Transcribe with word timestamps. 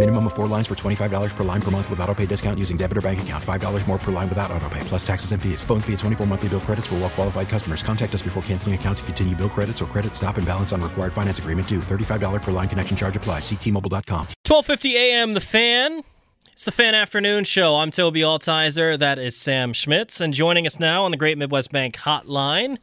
Minimum 0.00 0.28
of 0.28 0.32
four 0.32 0.46
lines 0.46 0.66
for 0.66 0.74
$25 0.74 1.36
per 1.36 1.44
line 1.44 1.60
per 1.60 1.70
month 1.70 1.90
with 1.90 2.00
auto 2.00 2.14
pay 2.14 2.24
discount 2.24 2.58
using 2.58 2.78
debit 2.78 2.96
or 2.96 3.02
bank 3.02 3.20
account. 3.20 3.44
$5 3.44 3.86
more 3.86 3.98
per 3.98 4.10
line 4.10 4.30
without 4.30 4.50
auto 4.50 4.66
pay, 4.70 4.80
plus 4.84 5.06
taxes 5.06 5.32
and 5.32 5.42
fees. 5.42 5.62
Phone 5.62 5.82
fee 5.82 5.92
at 5.92 5.98
24 5.98 6.26
monthly 6.26 6.48
bill 6.48 6.60
credits 6.60 6.86
for 6.86 6.94
well 6.94 7.10
qualified 7.10 7.50
customers. 7.50 7.82
Contact 7.82 8.14
us 8.14 8.22
before 8.22 8.42
canceling 8.44 8.74
account 8.74 8.96
to 8.96 9.04
continue 9.04 9.36
bill 9.36 9.50
credits 9.50 9.82
or 9.82 9.84
credit 9.84 10.16
stop 10.16 10.38
and 10.38 10.46
balance 10.46 10.72
on 10.72 10.80
required 10.80 11.12
finance 11.12 11.38
agreement 11.38 11.68
due. 11.68 11.80
$35 11.80 12.40
per 12.40 12.50
line 12.50 12.66
connection 12.66 12.96
charge 12.96 13.14
applies. 13.14 13.42
Ctmobile.com. 13.42 14.26
1250 14.48 14.96
a.m. 14.96 15.34
The 15.34 15.40
Fan. 15.42 16.02
It's 16.50 16.64
the 16.64 16.72
Fan 16.72 16.94
Afternoon 16.94 17.44
Show. 17.44 17.76
I'm 17.76 17.90
Tobi 17.90 18.22
Altizer. 18.22 18.98
That 18.98 19.18
is 19.18 19.36
Sam 19.36 19.74
Schmitz. 19.74 20.18
And 20.18 20.32
joining 20.32 20.66
us 20.66 20.80
now 20.80 21.04
on 21.04 21.10
the 21.10 21.18
Great 21.18 21.36
Midwest 21.36 21.72
Bank 21.72 21.96
Hotline 21.96 22.78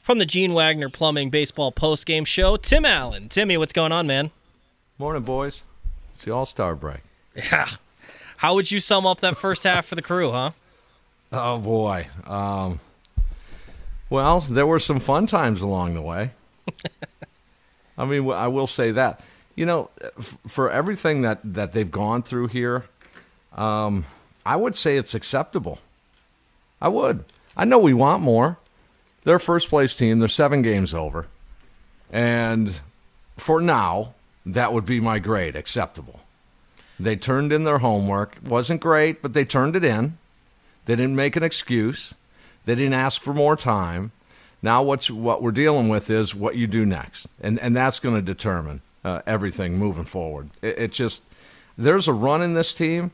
from 0.00 0.20
the 0.20 0.26
Gene 0.26 0.54
Wagner 0.54 0.88
Plumbing 0.88 1.30
Baseball 1.30 1.72
Postgame 1.72 2.24
Show, 2.24 2.56
Tim 2.56 2.84
Allen. 2.84 3.28
Timmy, 3.28 3.56
what's 3.56 3.72
going 3.72 3.90
on, 3.90 4.06
man? 4.06 4.30
Morning, 4.98 5.24
boys. 5.24 5.64
It's 6.20 6.26
the 6.26 6.34
All 6.34 6.44
Star 6.44 6.74
break. 6.76 7.00
Yeah. 7.34 7.66
How 8.36 8.54
would 8.54 8.70
you 8.70 8.78
sum 8.78 9.06
up 9.06 9.22
that 9.22 9.38
first 9.38 9.64
half 9.64 9.86
for 9.86 9.94
the 9.94 10.02
crew, 10.02 10.30
huh? 10.30 10.50
Oh 11.32 11.56
boy. 11.56 12.08
Um, 12.26 12.78
well, 14.10 14.40
there 14.40 14.66
were 14.66 14.80
some 14.80 15.00
fun 15.00 15.26
times 15.26 15.62
along 15.62 15.94
the 15.94 16.02
way. 16.02 16.32
I 17.96 18.04
mean, 18.04 18.30
I 18.30 18.48
will 18.48 18.66
say 18.66 18.90
that. 18.90 19.22
You 19.56 19.64
know, 19.64 19.88
f- 20.18 20.36
for 20.46 20.70
everything 20.70 21.22
that 21.22 21.38
that 21.42 21.72
they've 21.72 21.90
gone 21.90 22.22
through 22.22 22.48
here, 22.48 22.84
um, 23.56 24.04
I 24.44 24.56
would 24.56 24.76
say 24.76 24.98
it's 24.98 25.14
acceptable. 25.14 25.78
I 26.82 26.88
would. 26.88 27.24
I 27.56 27.64
know 27.64 27.78
we 27.78 27.94
want 27.94 28.22
more. 28.22 28.58
They're 29.24 29.38
first 29.38 29.70
place 29.70 29.96
team. 29.96 30.18
They're 30.18 30.28
seven 30.28 30.60
games 30.60 30.92
over, 30.92 31.28
and 32.12 32.78
for 33.38 33.62
now, 33.62 34.12
that 34.54 34.72
would 34.72 34.86
be 34.86 35.00
my 35.00 35.18
grade. 35.18 35.56
Acceptable. 35.56 36.20
They 36.98 37.16
turned 37.16 37.52
in 37.52 37.64
their 37.64 37.78
homework. 37.78 38.36
wasn't 38.44 38.80
great, 38.80 39.22
but 39.22 39.32
they 39.32 39.44
turned 39.44 39.74
it 39.76 39.84
in. 39.84 40.18
They 40.84 40.96
didn't 40.96 41.16
make 41.16 41.36
an 41.36 41.42
excuse. 41.42 42.14
They 42.64 42.74
didn't 42.74 42.94
ask 42.94 43.22
for 43.22 43.32
more 43.32 43.56
time. 43.56 44.12
Now, 44.62 44.82
what's 44.82 45.10
what 45.10 45.42
we're 45.42 45.52
dealing 45.52 45.88
with 45.88 46.10
is 46.10 46.34
what 46.34 46.56
you 46.56 46.66
do 46.66 46.84
next, 46.84 47.26
and 47.40 47.58
and 47.60 47.74
that's 47.74 47.98
going 47.98 48.16
to 48.16 48.22
determine 48.22 48.82
uh, 49.04 49.22
everything 49.26 49.78
moving 49.78 50.04
forward. 50.04 50.50
It, 50.60 50.78
it 50.78 50.92
just 50.92 51.22
there's 51.78 52.08
a 52.08 52.12
run 52.12 52.42
in 52.42 52.52
this 52.52 52.74
team. 52.74 53.12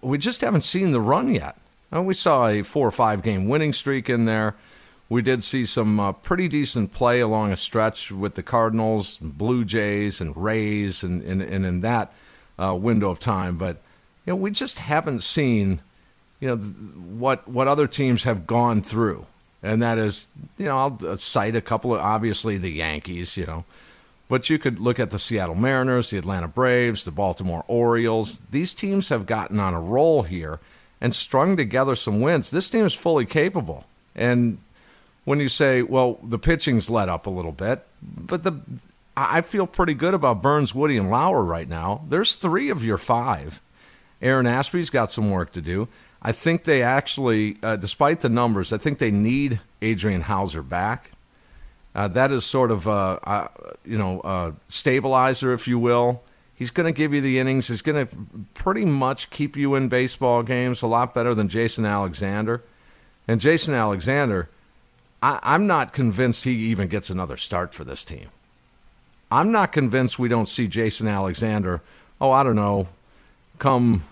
We 0.00 0.16
just 0.16 0.40
haven't 0.40 0.62
seen 0.62 0.92
the 0.92 1.00
run 1.00 1.34
yet. 1.34 1.56
Uh, 1.94 2.02
we 2.02 2.14
saw 2.14 2.48
a 2.48 2.62
four 2.62 2.88
or 2.88 2.92
five 2.92 3.22
game 3.22 3.48
winning 3.48 3.72
streak 3.72 4.08
in 4.08 4.24
there. 4.24 4.54
We 5.08 5.22
did 5.22 5.44
see 5.44 5.66
some 5.66 6.00
uh, 6.00 6.12
pretty 6.12 6.48
decent 6.48 6.92
play 6.92 7.20
along 7.20 7.52
a 7.52 7.56
stretch 7.56 8.10
with 8.10 8.34
the 8.34 8.42
Cardinals, 8.42 9.18
Blue 9.20 9.64
Jays, 9.64 10.20
and 10.20 10.36
Rays, 10.36 11.04
and, 11.04 11.22
and, 11.22 11.40
and 11.40 11.64
in 11.64 11.80
that 11.82 12.12
uh, 12.58 12.74
window 12.74 13.10
of 13.10 13.20
time. 13.20 13.56
But 13.56 13.76
you 14.24 14.32
know, 14.32 14.36
we 14.36 14.50
just 14.50 14.80
haven't 14.80 15.22
seen 15.22 15.80
you 16.40 16.48
know 16.48 16.56
what 16.56 17.46
what 17.48 17.68
other 17.68 17.86
teams 17.86 18.24
have 18.24 18.46
gone 18.46 18.82
through, 18.82 19.26
and 19.62 19.80
that 19.80 19.98
is 19.98 20.26
you 20.58 20.66
know 20.66 20.76
I'll 20.76 20.98
uh, 21.06 21.16
cite 21.16 21.56
a 21.56 21.60
couple 21.60 21.94
of 21.94 22.00
obviously 22.00 22.58
the 22.58 22.70
Yankees, 22.70 23.36
you 23.36 23.46
know, 23.46 23.64
but 24.28 24.50
you 24.50 24.58
could 24.58 24.80
look 24.80 24.98
at 24.98 25.10
the 25.10 25.18
Seattle 25.18 25.54
Mariners, 25.54 26.10
the 26.10 26.18
Atlanta 26.18 26.48
Braves, 26.48 27.04
the 27.04 27.10
Baltimore 27.10 27.64
Orioles. 27.68 28.40
These 28.50 28.74
teams 28.74 29.08
have 29.08 29.26
gotten 29.26 29.60
on 29.60 29.72
a 29.72 29.80
roll 29.80 30.24
here 30.24 30.60
and 31.00 31.14
strung 31.14 31.56
together 31.56 31.94
some 31.94 32.20
wins. 32.20 32.50
This 32.50 32.68
team 32.68 32.84
is 32.84 32.94
fully 32.94 33.24
capable, 33.24 33.84
and 34.14 34.58
when 35.26 35.40
you 35.40 35.50
say, 35.50 35.82
well, 35.82 36.18
the 36.22 36.38
pitching's 36.38 36.88
let 36.88 37.10
up 37.10 37.26
a 37.26 37.30
little 37.30 37.52
bit, 37.52 37.84
but 38.00 38.44
the 38.44 38.58
I 39.16 39.40
feel 39.40 39.66
pretty 39.66 39.94
good 39.94 40.14
about 40.14 40.40
Burnes, 40.40 40.74
Woody, 40.74 40.96
and 40.98 41.10
Lauer 41.10 41.42
right 41.42 41.68
now. 41.68 42.04
There's 42.08 42.36
three 42.36 42.68
of 42.68 42.84
your 42.84 42.98
five. 42.98 43.62
Aaron 44.20 44.46
Ashby's 44.46 44.90
got 44.90 45.10
some 45.10 45.30
work 45.30 45.52
to 45.52 45.62
do. 45.62 45.88
I 46.22 46.32
think 46.32 46.64
they 46.64 46.82
actually, 46.82 47.56
uh, 47.62 47.76
despite 47.76 48.20
the 48.20 48.28
numbers, 48.28 48.72
I 48.72 48.78
think 48.78 48.98
they 48.98 49.10
need 49.10 49.60
Adrian 49.80 50.20
Houser 50.20 50.62
back. 50.62 51.10
Uh, 51.94 52.08
that 52.08 52.30
is 52.30 52.44
sort 52.44 52.70
of 52.70 52.86
a, 52.86 53.18
a 53.22 53.50
you 53.84 53.96
know 53.96 54.20
a 54.22 54.52
stabilizer, 54.68 55.52
if 55.52 55.66
you 55.66 55.78
will. 55.78 56.22
He's 56.54 56.70
going 56.70 56.86
to 56.86 56.92
give 56.92 57.12
you 57.12 57.20
the 57.20 57.38
innings. 57.38 57.68
He's 57.68 57.82
going 57.82 58.06
to 58.06 58.16
pretty 58.54 58.84
much 58.84 59.30
keep 59.30 59.56
you 59.56 59.74
in 59.74 59.88
baseball 59.88 60.42
games 60.42 60.82
a 60.82 60.86
lot 60.86 61.14
better 61.14 61.34
than 61.34 61.48
Jason 61.48 61.84
Alexander. 61.84 62.62
And 63.28 63.40
Jason 63.40 63.74
Alexander, 63.74 64.48
I, 65.26 65.40
I'm 65.42 65.66
not 65.66 65.92
convinced 65.92 66.44
he 66.44 66.52
even 66.52 66.86
gets 66.86 67.10
another 67.10 67.36
start 67.36 67.74
for 67.74 67.82
this 67.82 68.04
team. 68.04 68.28
I'm 69.28 69.50
not 69.50 69.72
convinced 69.72 70.20
we 70.20 70.28
don't 70.28 70.48
see 70.48 70.68
Jason 70.68 71.08
Alexander. 71.08 71.82
Oh, 72.20 72.30
I 72.30 72.44
don't 72.44 72.54
know, 72.54 72.86
come 73.58 74.04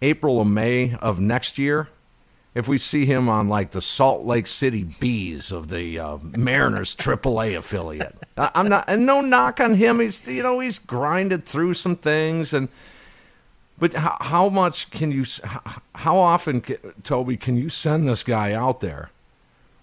April 0.00 0.38
or 0.38 0.46
May 0.46 0.94
of 1.02 1.20
next 1.20 1.58
year. 1.58 1.88
If 2.54 2.66
we 2.66 2.78
see 2.78 3.04
him 3.06 3.28
on 3.28 3.48
like 3.48 3.72
the 3.72 3.82
Salt 3.82 4.24
Lake 4.24 4.46
City 4.46 4.84
Bees 4.84 5.52
of 5.52 5.68
the 5.68 5.98
uh, 5.98 6.18
Mariners 6.22 6.96
AAA 6.96 7.56
affiliate, 7.58 8.14
I- 8.38 8.50
I'm 8.54 8.68
not, 8.70 8.84
and 8.88 9.04
no 9.04 9.20
knock 9.20 9.60
on 9.60 9.74
him. 9.74 10.00
He's 10.00 10.26
you 10.26 10.42
know 10.42 10.60
he's 10.60 10.78
grinded 10.78 11.44
through 11.44 11.74
some 11.74 11.96
things, 11.96 12.52
and 12.54 12.68
but 13.78 13.92
how, 13.94 14.16
how 14.20 14.48
much 14.50 14.90
can 14.90 15.10
you? 15.12 15.24
How 15.94 16.16
often, 16.16 16.60
Tobi, 16.62 17.38
can 17.40 17.56
you 17.56 17.68
send 17.70 18.06
this 18.08 18.22
guy 18.22 18.52
out 18.52 18.80
there? 18.80 19.10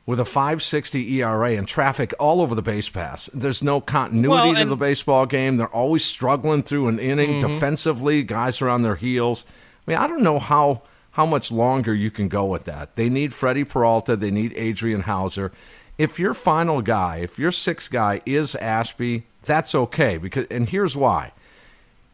With 0.09 0.19
a 0.19 0.25
560 0.25 1.21
ERA 1.21 1.51
and 1.51 1.67
traffic 1.67 2.15
all 2.17 2.41
over 2.41 2.55
the 2.55 2.63
base 2.63 2.89
pass. 2.89 3.29
There's 3.31 3.61
no 3.61 3.79
continuity 3.79 4.53
Well, 4.53 4.55
to 4.55 4.65
the 4.65 4.75
baseball 4.75 5.27
game. 5.27 5.57
They're 5.57 5.67
always 5.67 6.03
struggling 6.03 6.63
through 6.63 6.87
an 6.87 6.97
inning 6.97 7.39
mm-hmm. 7.39 7.47
defensively. 7.47 8.23
Guys 8.23 8.59
are 8.59 8.69
on 8.69 8.81
their 8.81 8.95
heels. 8.95 9.45
I 9.87 9.91
mean, 9.91 9.99
I 9.99 10.07
don't 10.07 10.23
know 10.23 10.39
how 10.39 10.81
how 11.11 11.27
much 11.27 11.51
longer 11.51 11.93
you 11.93 12.09
can 12.09 12.27
go 12.27 12.43
with 12.45 12.63
that. 12.63 12.95
They 12.95 13.07
need 13.07 13.35
Freddie 13.35 13.63
Peralta. 13.63 14.15
They 14.15 14.31
need 14.31 14.51
Adrian 14.55 15.01
Houser. 15.01 15.51
If 15.99 16.17
your 16.17 16.33
final 16.33 16.81
guy, 16.81 17.17
if 17.17 17.37
your 17.37 17.51
sixth 17.51 17.91
guy 17.91 18.23
is 18.25 18.55
Ashby, 18.55 19.27
that's 19.43 19.75
okay. 19.75 20.17
Because 20.17 20.47
and 20.49 20.67
here's 20.67 20.97
why. 20.97 21.33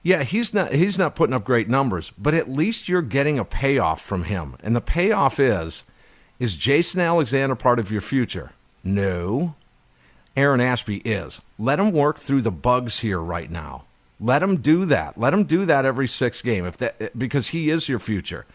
Yeah, 0.04 0.24
he's 0.24 0.54
not 0.54 0.74
he's 0.74 1.00
not 1.00 1.16
putting 1.16 1.34
up 1.34 1.46
great 1.46 1.70
numbers, 1.70 2.12
but 2.18 2.34
at 2.34 2.52
least 2.52 2.90
you're 2.90 3.02
getting 3.02 3.40
a 3.40 3.46
payoff 3.46 4.02
from 4.02 4.26
him. 4.26 4.58
And 4.62 4.76
the 4.76 4.82
payoff 4.82 5.40
is 5.40 5.86
is 6.40 6.56
Jason 6.56 7.02
Alexander 7.02 7.56
part 7.56 7.80
of 7.80 7.92
your 7.92 8.02
future? 8.02 8.52
No. 8.84 9.56
Aaron 10.36 10.62
Ashby 10.62 10.98
is. 10.98 11.42
Let 11.58 11.80
him 11.80 11.92
work 11.92 12.20
through 12.20 12.42
the 12.42 12.52
bugs 12.52 13.00
here 13.00 13.20
right 13.20 13.50
now. 13.50 13.86
Let 14.20 14.44
him 14.44 14.58
do 14.58 14.86
that. 14.86 15.18
Let 15.18 15.34
him 15.34 15.44
do 15.44 15.66
that 15.66 15.86
every 15.86 16.08
sixth 16.08 16.44
game 16.44 16.66
if 16.66 16.78
that 16.78 17.18
because 17.18 17.50
he 17.50 17.70
is 17.70 17.90
your 17.90 18.00
future. 18.00 18.46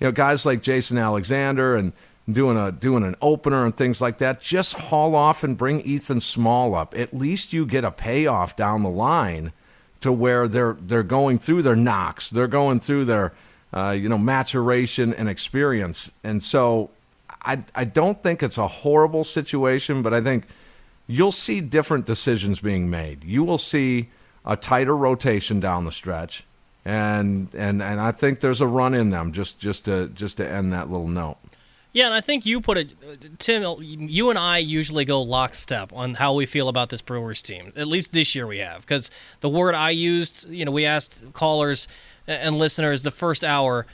You 0.00 0.08
know, 0.08 0.12
guys 0.12 0.46
like 0.46 0.62
Jason 0.62 0.98
Alexander 0.98 1.76
and 1.76 1.92
doing 2.30 2.56
a 2.56 2.70
doing 2.70 3.04
an 3.04 3.16
opener 3.20 3.64
and 3.64 3.76
things 3.76 4.00
like 4.00 4.18
that, 4.18 4.40
just 4.40 4.74
haul 4.74 5.14
off 5.14 5.42
and 5.42 5.56
bring 5.56 5.80
Ethan 5.80 6.20
Small 6.20 6.74
up. 6.74 6.96
At 6.96 7.14
least 7.14 7.52
you 7.52 7.66
get 7.66 7.84
a 7.84 7.90
payoff 7.90 8.56
down 8.56 8.82
the 8.82 8.88
line 8.88 9.52
to 10.00 10.12
where 10.12 10.46
they're 10.48 10.76
they're 10.80 11.02
going 11.02 11.38
through 11.38 11.62
their 11.62 11.76
knocks, 11.76 12.30
they're 12.30 12.46
going 12.46 12.80
through 12.80 13.04
their 13.06 13.32
uh, 13.74 13.90
you 13.90 14.08
know 14.08 14.18
maturation 14.18 15.12
and 15.14 15.28
experience, 15.28 16.12
and 16.22 16.42
so 16.42 16.90
I 17.44 17.64
I 17.74 17.84
don't 17.84 18.22
think 18.22 18.42
it's 18.42 18.58
a 18.58 18.68
horrible 18.68 19.24
situation, 19.24 20.02
but 20.02 20.14
I 20.14 20.20
think 20.20 20.46
you'll 21.06 21.32
see 21.32 21.60
different 21.60 22.06
decisions 22.06 22.60
being 22.60 22.88
made. 22.88 23.24
You 23.24 23.44
will 23.44 23.58
see 23.58 24.10
a 24.44 24.56
tighter 24.56 24.96
rotation 24.96 25.60
down 25.60 25.84
the 25.84 25.92
stretch, 25.92 26.44
and 26.84 27.52
and 27.54 27.82
and 27.82 28.00
I 28.00 28.12
think 28.12 28.40
there's 28.40 28.60
a 28.60 28.66
run 28.66 28.94
in 28.94 29.10
them 29.10 29.32
just 29.32 29.58
just 29.58 29.84
to 29.86 30.08
just 30.08 30.36
to 30.38 30.48
end 30.48 30.72
that 30.72 30.90
little 30.90 31.08
note. 31.08 31.38
Yeah, 31.94 32.06
and 32.06 32.14
I 32.14 32.22
think 32.22 32.46
you 32.46 32.62
put 32.62 32.78
it, 32.78 33.38
Tim. 33.38 33.62
You 33.80 34.30
and 34.30 34.38
I 34.38 34.58
usually 34.58 35.04
go 35.04 35.20
lockstep 35.20 35.92
on 35.92 36.14
how 36.14 36.32
we 36.32 36.46
feel 36.46 36.68
about 36.68 36.88
this 36.88 37.02
Brewers 37.02 37.42
team. 37.42 37.70
At 37.76 37.86
least 37.86 38.12
this 38.12 38.34
year 38.34 38.46
we 38.46 38.58
have, 38.58 38.80
because 38.80 39.10
the 39.40 39.50
word 39.50 39.74
I 39.74 39.90
used, 39.90 40.48
you 40.48 40.64
know, 40.64 40.70
we 40.70 40.86
asked 40.86 41.22
callers 41.34 41.88
and 42.26 42.56
listeners 42.56 43.02
the 43.02 43.10
first 43.10 43.44
hour 43.44 43.86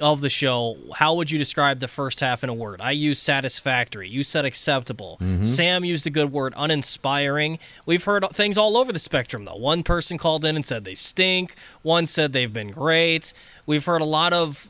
of 0.00 0.20
the 0.20 0.30
show, 0.30 0.76
how 0.96 1.14
would 1.14 1.30
you 1.30 1.38
describe 1.38 1.78
the 1.78 1.88
first 1.88 2.20
half 2.20 2.42
in 2.42 2.50
a 2.50 2.54
word? 2.54 2.80
I 2.80 2.90
used 2.90 3.22
satisfactory. 3.22 4.08
You 4.08 4.24
said 4.24 4.44
acceptable. 4.44 5.18
Mm-hmm. 5.20 5.44
Sam 5.44 5.84
used 5.84 6.06
a 6.06 6.10
good 6.10 6.32
word, 6.32 6.52
uninspiring. 6.56 7.58
We've 7.86 8.02
heard 8.02 8.24
things 8.32 8.58
all 8.58 8.76
over 8.76 8.92
the 8.92 8.98
spectrum, 8.98 9.44
though. 9.44 9.56
One 9.56 9.82
person 9.82 10.18
called 10.18 10.44
in 10.44 10.56
and 10.56 10.66
said 10.66 10.84
they 10.84 10.96
stink. 10.96 11.54
One 11.82 12.06
said 12.06 12.32
they've 12.32 12.52
been 12.52 12.72
great. 12.72 13.32
We've 13.66 13.84
heard 13.84 14.00
a 14.00 14.06
lot 14.06 14.32
of 14.32 14.68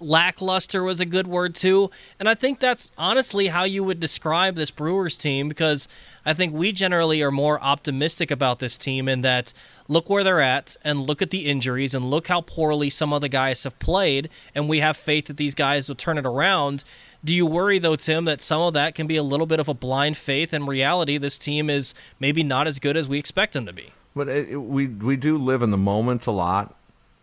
lackluster 0.00 0.82
was 0.82 1.00
a 1.00 1.04
good 1.04 1.26
word 1.26 1.54
too. 1.54 1.90
And 2.18 2.28
I 2.28 2.34
think 2.34 2.60
that's 2.60 2.92
honestly 2.96 3.48
how 3.48 3.64
you 3.64 3.82
would 3.84 4.00
describe 4.00 4.54
this 4.54 4.70
Brewers 4.70 5.18
team 5.18 5.48
because 5.48 5.88
I 6.24 6.34
think 6.34 6.52
we 6.52 6.72
generally 6.72 7.22
are 7.22 7.30
more 7.30 7.60
optimistic 7.60 8.30
about 8.30 8.58
this 8.58 8.76
team 8.76 9.08
in 9.08 9.22
that 9.22 9.52
look 9.88 10.10
where 10.10 10.24
they're 10.24 10.40
at 10.40 10.76
and 10.82 11.06
look 11.06 11.22
at 11.22 11.30
the 11.30 11.46
injuries 11.46 11.94
and 11.94 12.10
look 12.10 12.28
how 12.28 12.42
poorly 12.42 12.90
some 12.90 13.12
of 13.12 13.20
the 13.20 13.28
guys 13.28 13.64
have 13.64 13.78
played 13.78 14.28
and 14.54 14.68
we 14.68 14.80
have 14.80 14.96
faith 14.96 15.26
that 15.26 15.36
these 15.36 15.54
guys 15.54 15.88
will 15.88 15.96
turn 15.96 16.18
it 16.18 16.26
around. 16.26 16.84
Do 17.24 17.34
you 17.34 17.46
worry 17.46 17.78
though, 17.78 17.96
Tim, 17.96 18.24
that 18.26 18.40
some 18.40 18.60
of 18.60 18.74
that 18.74 18.94
can 18.94 19.06
be 19.06 19.16
a 19.16 19.22
little 19.22 19.46
bit 19.46 19.60
of 19.60 19.68
a 19.68 19.74
blind 19.74 20.16
faith? 20.16 20.52
In 20.52 20.66
reality, 20.66 21.18
this 21.18 21.38
team 21.38 21.68
is 21.70 21.94
maybe 22.20 22.42
not 22.42 22.66
as 22.66 22.78
good 22.78 22.96
as 22.96 23.08
we 23.08 23.18
expect 23.18 23.54
them 23.54 23.66
to 23.66 23.72
be. 23.72 23.92
But 24.14 24.28
it, 24.28 24.48
it, 24.50 24.56
we 24.56 24.86
we 24.86 25.16
do 25.16 25.38
live 25.38 25.62
in 25.62 25.70
the 25.70 25.76
moment 25.76 26.26
a 26.26 26.30
lot, 26.32 26.74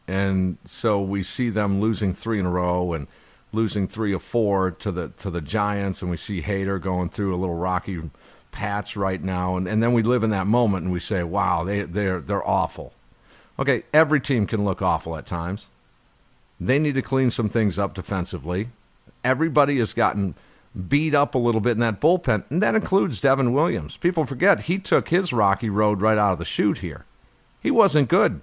and 0.08 0.58
so 0.66 1.02
we 1.02 1.24
see 1.24 1.50
them 1.50 1.82
losing 1.82 2.14
three 2.14 2.40
in 2.40 2.46
a 2.46 2.50
row 2.50 2.94
and 2.94 3.08
losing 3.52 3.88
three 3.88 4.14
or 4.14 4.20
four 4.20 4.72
to 4.72 4.92
the 4.92 5.10
to 5.18 5.30
the 5.30 5.42
Giants, 5.42 6.02
and 6.02 6.12
we 6.12 6.18
see 6.18 6.42
Hader 6.42 6.82
going 6.82 7.10
through 7.10 7.36
a 7.36 7.38
little 7.38 7.56
rocky 7.56 8.02
patch 8.56 8.96
right 8.96 9.22
now, 9.22 9.58
and, 9.58 9.68
and 9.68 9.84
then 9.84 9.92
we 9.92 10.02
live 10.02 10.24
in 10.24 10.30
that 10.30 10.48
moment 10.48 10.86
and 10.86 10.94
we 10.94 11.00
say, 11.00 11.24
"Wow, 11.24 11.66
they 11.66 11.84
they're 11.84 12.22
they're 12.22 12.48
awful." 12.48 12.94
Okay, 13.60 13.84
every 13.94 14.22
team 14.22 14.48
can 14.48 14.64
look 14.64 14.82
awful 14.82 15.16
at 15.18 15.26
times. 15.26 15.68
They 16.60 16.80
need 16.80 16.96
to 16.96 17.02
clean 17.02 17.32
some 17.32 17.50
things 17.50 17.78
up 17.78 17.94
defensively. 17.94 18.70
Everybody 19.24 19.78
has 19.80 19.94
gotten 19.94 20.36
beat 20.88 21.14
up 21.14 21.36
a 21.36 21.38
little 21.38 21.62
bit 21.62 21.72
in 21.72 21.80
that 21.80 22.00
bullpen, 22.00 22.46
and 22.50 22.64
that 22.64 22.76
includes 22.76 23.20
Devin 23.20 23.54
Williams. 23.54 23.98
People 23.98 24.26
forget 24.26 24.62
he 24.62 24.80
took 24.80 25.10
his 25.10 25.34
rocky 25.34 25.70
road 25.70 26.02
right 26.02 26.18
out 26.18 26.34
of 26.34 26.40
the 26.40 26.46
chute 26.46 26.80
here. 26.80 27.06
He 27.62 27.72
wasn't 27.72 28.08
good 28.08 28.42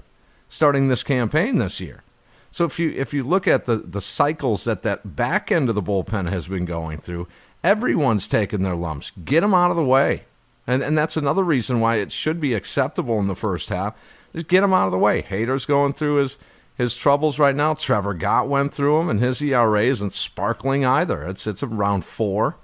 starting 0.48 0.88
this 0.88 1.02
campaign 1.02 1.56
this 1.56 1.80
year. 1.80 2.02
So 2.50 2.66
if 2.66 2.78
you 2.78 2.90
if 2.90 3.14
you 3.14 3.24
look 3.24 3.48
at 3.48 3.64
the 3.64 3.76
the 3.76 4.02
cycles 4.02 4.64
that 4.64 4.82
that 4.82 5.16
back 5.16 5.50
end 5.50 5.70
of 5.70 5.74
the 5.74 5.82
bullpen 5.82 6.28
has 6.28 6.48
been 6.48 6.66
going 6.66 7.00
through, 7.00 7.26
everyone's 7.62 8.28
taking 8.28 8.62
their 8.62 8.74
lumps. 8.74 9.12
Get 9.24 9.40
them 9.40 9.54
out 9.54 9.70
of 9.70 9.76
the 9.76 9.84
way, 9.84 10.24
and 10.66 10.82
and 10.82 10.96
that's 10.96 11.16
another 11.16 11.44
reason 11.44 11.80
why 11.80 11.96
it 11.96 12.12
should 12.12 12.40
be 12.40 12.54
acceptable 12.54 13.18
in 13.18 13.28
the 13.28 13.34
first 13.34 13.68
half. 13.68 13.94
Just 14.34 14.48
get 14.48 14.62
them 14.62 14.72
out 14.72 14.86
of 14.86 14.92
the 14.92 14.98
way. 14.98 15.22
Hader's 15.22 15.66
going 15.66 15.92
through 15.92 16.16
his 16.16 16.38
his 16.76 16.96
troubles 16.96 17.38
right 17.38 17.54
now. 17.54 17.74
Trevor 17.74 18.14
Gott 18.14 18.48
went 18.48 18.74
through 18.74 18.98
them, 18.98 19.08
and 19.08 19.20
his 19.20 19.42
ERA 19.42 19.84
isn't 19.84 20.12
sparkling 20.12 20.84
either. 20.84 21.22
It's 21.24 21.46
it's 21.46 21.62
around 21.62 22.04
four. 22.04 22.56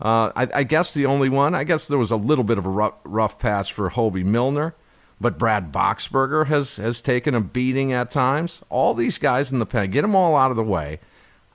Uh, 0.00 0.32
I, 0.34 0.48
I, 0.54 0.62
guess 0.64 0.92
the 0.92 1.06
only 1.06 1.28
one. 1.28 1.54
I 1.54 1.62
guess 1.62 1.86
there 1.86 1.98
was 1.98 2.10
a 2.10 2.16
little 2.16 2.42
bit 2.42 2.58
of 2.58 2.66
a 2.66 2.70
rough, 2.70 2.94
rough 3.04 3.38
patch 3.38 3.72
for 3.72 3.90
Hoby 3.90 4.24
Milner. 4.24 4.74
But 5.20 5.38
Brad 5.38 5.72
Boxberger 5.72 6.46
has, 6.48 6.76
has 6.76 7.00
taken 7.00 7.34
a 7.34 7.40
beating 7.40 7.92
at 7.92 8.10
times. 8.10 8.60
All 8.68 8.92
these 8.92 9.18
guys 9.18 9.52
in 9.52 9.60
the 9.60 9.66
pen, 9.66 9.92
get 9.92 10.02
them 10.02 10.16
all 10.16 10.36
out 10.36 10.50
of 10.50 10.56
the 10.56 10.64
way. 10.64 10.98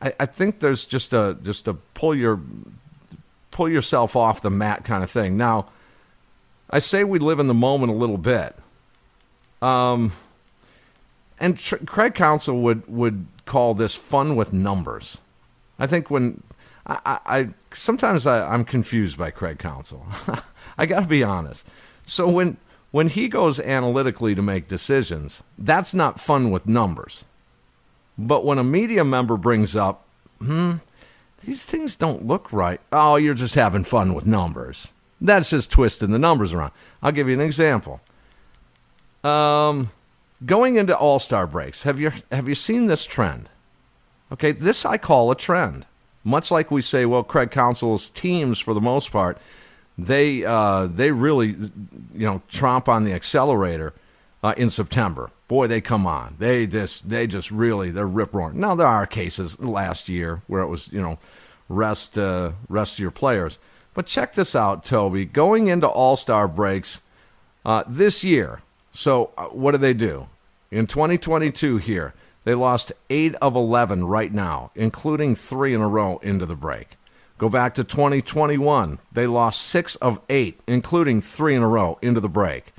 I, 0.01 0.13
I 0.19 0.25
think 0.25 0.59
there's 0.59 0.85
just 0.85 1.13
a 1.13 1.37
just 1.43 1.67
a 1.67 1.73
pull 1.73 2.15
your 2.15 2.39
pull 3.51 3.69
yourself 3.69 4.15
off 4.15 4.41
the 4.41 4.49
mat 4.49 4.85
kind 4.85 5.03
of 5.03 5.11
thing. 5.11 5.37
Now, 5.37 5.67
I 6.69 6.79
say 6.79 7.03
we 7.03 7.19
live 7.19 7.39
in 7.39 7.47
the 7.47 7.53
moment 7.53 7.91
a 7.91 7.95
little 7.95 8.17
bit. 8.17 8.55
Um, 9.61 10.13
and 11.39 11.57
Tr- 11.57 11.77
Craig 11.85 12.13
Counsell 12.13 12.59
would 12.61 12.87
would 12.87 13.25
call 13.45 13.73
this 13.73 13.95
fun 13.95 14.35
with 14.35 14.53
numbers. 14.53 15.19
I 15.77 15.87
think 15.87 16.09
when 16.09 16.43
I, 16.85 16.99
I, 17.05 17.19
I 17.39 17.49
sometimes 17.71 18.25
I, 18.25 18.45
I'm 18.53 18.65
confused 18.65 19.17
by 19.17 19.31
Craig 19.31 19.59
Counsell. 19.59 20.05
I 20.77 20.85
got 20.85 21.01
to 21.01 21.07
be 21.07 21.23
honest. 21.23 21.65
So 22.05 22.27
when 22.27 22.57
when 22.91 23.09
he 23.09 23.27
goes 23.27 23.59
analytically 23.59 24.35
to 24.35 24.41
make 24.41 24.67
decisions, 24.67 25.43
that's 25.57 25.93
not 25.93 26.19
fun 26.19 26.51
with 26.51 26.67
numbers. 26.67 27.25
But 28.19 28.43
when 28.43 28.57
a 28.57 28.63
media 28.65 29.05
member 29.05 29.37
brings 29.37 29.77
up, 29.77 30.05
hmm, 30.39 30.73
these 31.45 31.63
things 31.63 31.95
don't 31.95 32.27
look 32.27 32.51
right. 32.51 32.81
Oh, 32.91 33.15
you're 33.15 33.33
just 33.33 33.55
having 33.55 33.85
fun 33.85 34.13
with 34.13 34.25
numbers. 34.27 34.91
That's 35.21 35.49
just 35.49 35.71
twisting 35.71 36.11
the 36.11 36.19
numbers 36.19 36.51
around. 36.51 36.73
I'll 37.01 37.13
give 37.13 37.29
you 37.29 37.33
an 37.33 37.39
example. 37.39 38.01
Um, 39.23 39.91
going 40.45 40.75
into 40.75 40.97
All 40.97 41.19
Star 41.19 41.47
breaks, 41.47 41.83
have 41.83 41.97
you 41.97 42.11
have 42.29 42.49
you 42.49 42.55
seen 42.55 42.87
this 42.87 43.05
trend? 43.05 43.47
Okay, 44.33 44.51
this 44.51 44.85
I 44.85 44.97
call 44.97 45.31
a 45.31 45.35
trend. 45.35 45.85
Much 46.25 46.51
like 46.51 46.71
we 46.71 46.81
say, 46.81 47.05
well, 47.05 47.23
Craig 47.23 47.51
Counsell's 47.51 48.09
teams, 48.09 48.59
for 48.59 48.73
the 48.73 48.81
most 48.81 49.11
part, 49.11 49.37
they 49.97 50.43
uh, 50.43 50.87
they 50.87 51.11
really 51.11 51.47
you 51.47 52.25
know 52.27 52.41
tromp 52.49 52.89
on 52.89 53.05
the 53.05 53.13
accelerator 53.13 53.93
uh, 54.43 54.53
in 54.57 54.69
September. 54.69 55.31
Boy, 55.49 55.65
they 55.65 55.81
come 55.81 56.05
on. 56.05 56.35
They 56.37 56.67
just 56.67 57.09
they 57.09 57.25
just 57.25 57.49
really 57.49 57.89
they're 57.89 58.07
rip 58.07 58.35
roaring. 58.35 58.59
Now 58.59 58.75
there 58.75 58.87
are 58.87 59.07
cases 59.07 59.59
last 59.59 60.07
year 60.07 60.43
where 60.45 60.61
it 60.61 60.67
was 60.67 60.93
you 60.93 61.01
know 61.01 61.17
rest 61.67 62.19
uh, 62.19 62.51
rest 62.69 62.99
your 62.99 63.09
players. 63.09 63.57
But 63.95 64.05
check 64.05 64.35
this 64.35 64.55
out, 64.55 64.85
Tobi. 64.85 65.25
Going 65.29 65.65
into 65.65 65.87
All 65.87 66.15
Star 66.15 66.47
breaks 66.47 67.01
uh, 67.65 67.83
this 67.87 68.23
year. 68.23 68.61
So 68.93 69.31
uh, 69.37 69.45
what 69.47 69.71
do 69.71 69.79
they 69.79 69.93
do 69.93 70.27
in 70.69 70.85
2022? 70.85 71.77
Here 71.77 72.13
they 72.43 72.53
lost 72.53 72.91
eight 73.09 73.33
of 73.41 73.55
11 73.55 74.05
right 74.05 74.31
now, 74.31 74.69
including 74.75 75.35
three 75.35 75.73
in 75.73 75.81
a 75.81 75.87
row 75.87 76.19
into 76.19 76.45
the 76.45 76.55
break. 76.55 76.89
Go 77.39 77.49
back 77.49 77.73
to 77.73 77.83
2021. 77.83 78.99
They 79.11 79.25
lost 79.25 79.61
six 79.61 79.95
of 79.95 80.19
eight, 80.29 80.59
including 80.67 81.21
three 81.21 81.55
in 81.55 81.63
a 81.63 81.67
row 81.67 81.97
into 82.03 82.19
the 82.19 82.29
break. 82.29 82.71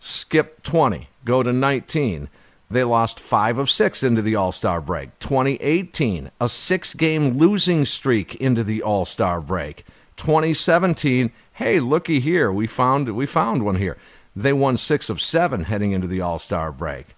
Skip 0.00 0.64
20. 0.64 1.08
Go 1.28 1.42
to 1.42 1.52
19. 1.52 2.30
They 2.70 2.84
lost 2.84 3.20
five 3.20 3.58
of 3.58 3.68
six 3.68 4.02
into 4.02 4.22
the 4.22 4.34
All 4.34 4.50
Star 4.50 4.80
break. 4.80 5.18
2018, 5.18 6.30
a 6.40 6.48
six 6.48 6.94
game 6.94 7.36
losing 7.36 7.84
streak 7.84 8.34
into 8.36 8.64
the 8.64 8.82
All 8.82 9.04
Star 9.04 9.42
break. 9.42 9.84
2017, 10.16 11.30
hey, 11.52 11.80
looky 11.80 12.18
here, 12.18 12.50
we 12.50 12.66
found 12.66 13.14
we 13.14 13.26
found 13.26 13.62
one 13.62 13.76
here. 13.76 13.98
They 14.34 14.54
won 14.54 14.78
six 14.78 15.10
of 15.10 15.20
seven 15.20 15.64
heading 15.64 15.92
into 15.92 16.06
the 16.06 16.22
All 16.22 16.38
Star 16.38 16.72
break. 16.72 17.08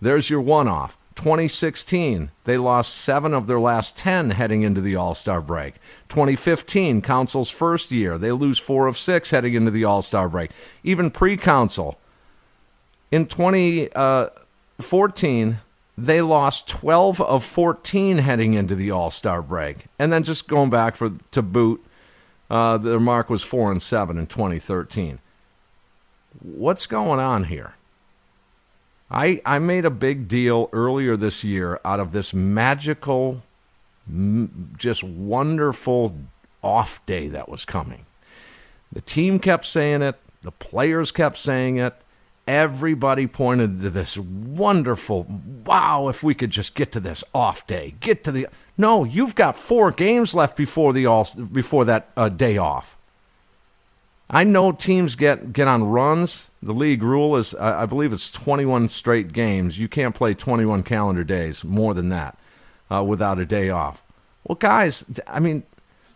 There's 0.00 0.30
your 0.30 0.40
one 0.40 0.66
off. 0.66 0.96
2016, 1.16 2.30
they 2.44 2.56
lost 2.56 2.94
seven 2.94 3.34
of 3.34 3.48
their 3.48 3.60
last 3.60 3.98
10 3.98 4.30
heading 4.30 4.62
into 4.62 4.80
the 4.80 4.96
All 4.96 5.14
Star 5.14 5.42
break. 5.42 5.74
2015, 6.08 7.02
Counsell's 7.02 7.50
first 7.50 7.92
year, 7.92 8.16
they 8.16 8.32
lose 8.32 8.58
four 8.58 8.86
of 8.86 8.96
six 8.96 9.30
heading 9.30 9.52
into 9.52 9.70
the 9.70 9.84
All 9.84 10.00
Star 10.00 10.26
break. 10.26 10.52
Even 10.82 11.10
pre 11.10 11.36
Counsell, 11.36 11.98
in 13.10 13.26
2014, 13.26 15.52
uh, 15.52 15.56
they 15.96 16.22
lost 16.22 16.68
12 16.68 17.20
of 17.20 17.44
14 17.44 18.18
heading 18.18 18.54
into 18.54 18.74
the 18.74 18.90
All 18.90 19.10
Star 19.10 19.42
break. 19.42 19.86
And 19.98 20.12
then 20.12 20.22
just 20.22 20.48
going 20.48 20.70
back 20.70 20.96
for 20.96 21.12
to 21.32 21.42
boot, 21.42 21.84
uh, 22.50 22.78
their 22.78 23.00
mark 23.00 23.28
was 23.28 23.42
4 23.42 23.72
and 23.72 23.82
7 23.82 24.16
in 24.16 24.26
2013. 24.26 25.18
What's 26.40 26.86
going 26.86 27.18
on 27.18 27.44
here? 27.44 27.74
I, 29.10 29.40
I 29.44 29.58
made 29.58 29.84
a 29.84 29.90
big 29.90 30.28
deal 30.28 30.68
earlier 30.72 31.16
this 31.16 31.42
year 31.42 31.80
out 31.84 31.98
of 31.98 32.12
this 32.12 32.34
magical, 32.34 33.42
just 34.76 35.02
wonderful 35.02 36.16
off 36.62 37.04
day 37.06 37.28
that 37.28 37.48
was 37.48 37.64
coming. 37.64 38.04
The 38.92 39.00
team 39.00 39.38
kept 39.38 39.64
saying 39.64 40.02
it, 40.02 40.16
the 40.42 40.52
players 40.52 41.10
kept 41.10 41.38
saying 41.38 41.78
it. 41.78 41.94
Everybody 42.48 43.26
pointed 43.26 43.82
to 43.82 43.90
this 43.90 44.16
wonderful, 44.16 45.26
wow, 45.66 46.08
if 46.08 46.22
we 46.22 46.34
could 46.34 46.48
just 46.48 46.74
get 46.74 46.92
to 46.92 47.00
this 47.00 47.22
off 47.34 47.66
day, 47.66 47.94
get 48.00 48.24
to 48.24 48.32
the. 48.32 48.46
No, 48.78 49.04
you've 49.04 49.34
got 49.34 49.58
four 49.58 49.90
games 49.90 50.34
left 50.34 50.56
before 50.56 50.94
the 50.94 51.04
all 51.04 51.28
before 51.52 51.84
that 51.84 52.08
uh, 52.16 52.30
day 52.30 52.56
off. 52.56 52.96
I 54.30 54.44
know 54.44 54.72
teams 54.72 55.14
get 55.14 55.52
get 55.52 55.68
on 55.68 55.84
runs. 55.84 56.48
The 56.62 56.72
league 56.72 57.02
rule 57.02 57.36
is, 57.36 57.54
I 57.54 57.84
believe, 57.84 58.14
it's 58.14 58.32
21 58.32 58.88
straight 58.88 59.34
games. 59.34 59.78
You 59.78 59.86
can't 59.86 60.14
play 60.14 60.32
21 60.32 60.84
calendar 60.84 61.24
days 61.24 61.62
more 61.64 61.92
than 61.92 62.08
that 62.08 62.38
uh, 62.90 63.04
without 63.04 63.38
a 63.38 63.44
day 63.44 63.68
off. 63.68 64.02
Well, 64.44 64.56
guys, 64.56 65.04
I 65.26 65.38
mean, 65.38 65.64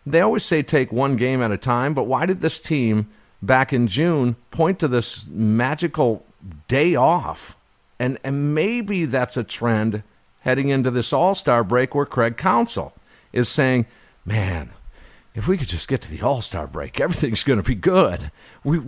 they 0.06 0.22
always 0.22 0.44
say 0.44 0.62
take 0.62 0.92
one 0.92 1.16
game 1.16 1.42
at 1.42 1.50
a 1.50 1.58
time, 1.58 1.92
but 1.92 2.04
why 2.04 2.24
did 2.24 2.40
this 2.40 2.58
team 2.58 3.08
back 3.42 3.72
in 3.72 3.88
June 3.88 4.36
point 4.50 4.78
to 4.78 4.88
this 4.88 5.26
magical 5.28 6.24
day 6.68 6.94
off? 6.94 7.56
And 7.98 8.18
and 8.24 8.54
maybe 8.54 9.04
that's 9.04 9.36
a 9.36 9.44
trend 9.44 10.02
heading 10.40 10.68
into 10.68 10.90
this 10.90 11.12
All 11.12 11.34
Star 11.34 11.62
break 11.62 11.94
where 11.94 12.06
Craig 12.06 12.36
Counsell 12.36 12.92
is 13.32 13.48
saying 13.48 13.86
man, 14.24 14.70
if 15.34 15.48
we 15.48 15.56
could 15.56 15.68
just 15.68 15.88
get 15.88 16.02
to 16.02 16.10
the 16.10 16.20
All 16.22 16.42
Star 16.42 16.66
break, 16.66 17.00
everything's 17.00 17.42
going 17.42 17.58
to 17.58 17.62
be 17.62 17.74
good. 17.74 18.30
We 18.64 18.80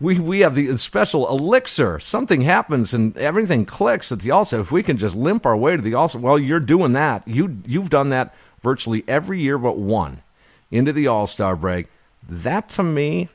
we 0.00 0.18
we 0.18 0.40
have 0.40 0.54
the 0.54 0.76
special 0.76 1.28
elixir. 1.28 2.00
Something 2.00 2.42
happens 2.42 2.92
and 2.92 3.16
everything 3.16 3.64
clicks 3.64 4.10
at 4.10 4.20
the 4.20 4.30
All 4.30 4.44
Star. 4.44 4.60
If 4.60 4.72
we 4.72 4.82
can 4.82 4.96
just 4.96 5.14
limp 5.14 5.46
our 5.46 5.56
way 5.56 5.76
to 5.76 5.82
the 5.82 5.94
All 5.94 6.08
Star, 6.08 6.20
well, 6.20 6.38
you're 6.38 6.60
doing 6.60 6.92
that. 6.92 7.26
You 7.26 7.58
you've 7.64 7.90
done 7.90 8.08
that 8.08 8.34
virtually 8.62 9.04
every 9.06 9.40
year 9.40 9.58
but 9.58 9.78
one 9.78 10.22
into 10.70 10.92
the 10.92 11.06
All 11.06 11.26
Star 11.26 11.54
break. 11.54 11.86
That 12.28 12.68
to 12.70 12.82
me, 12.82 13.28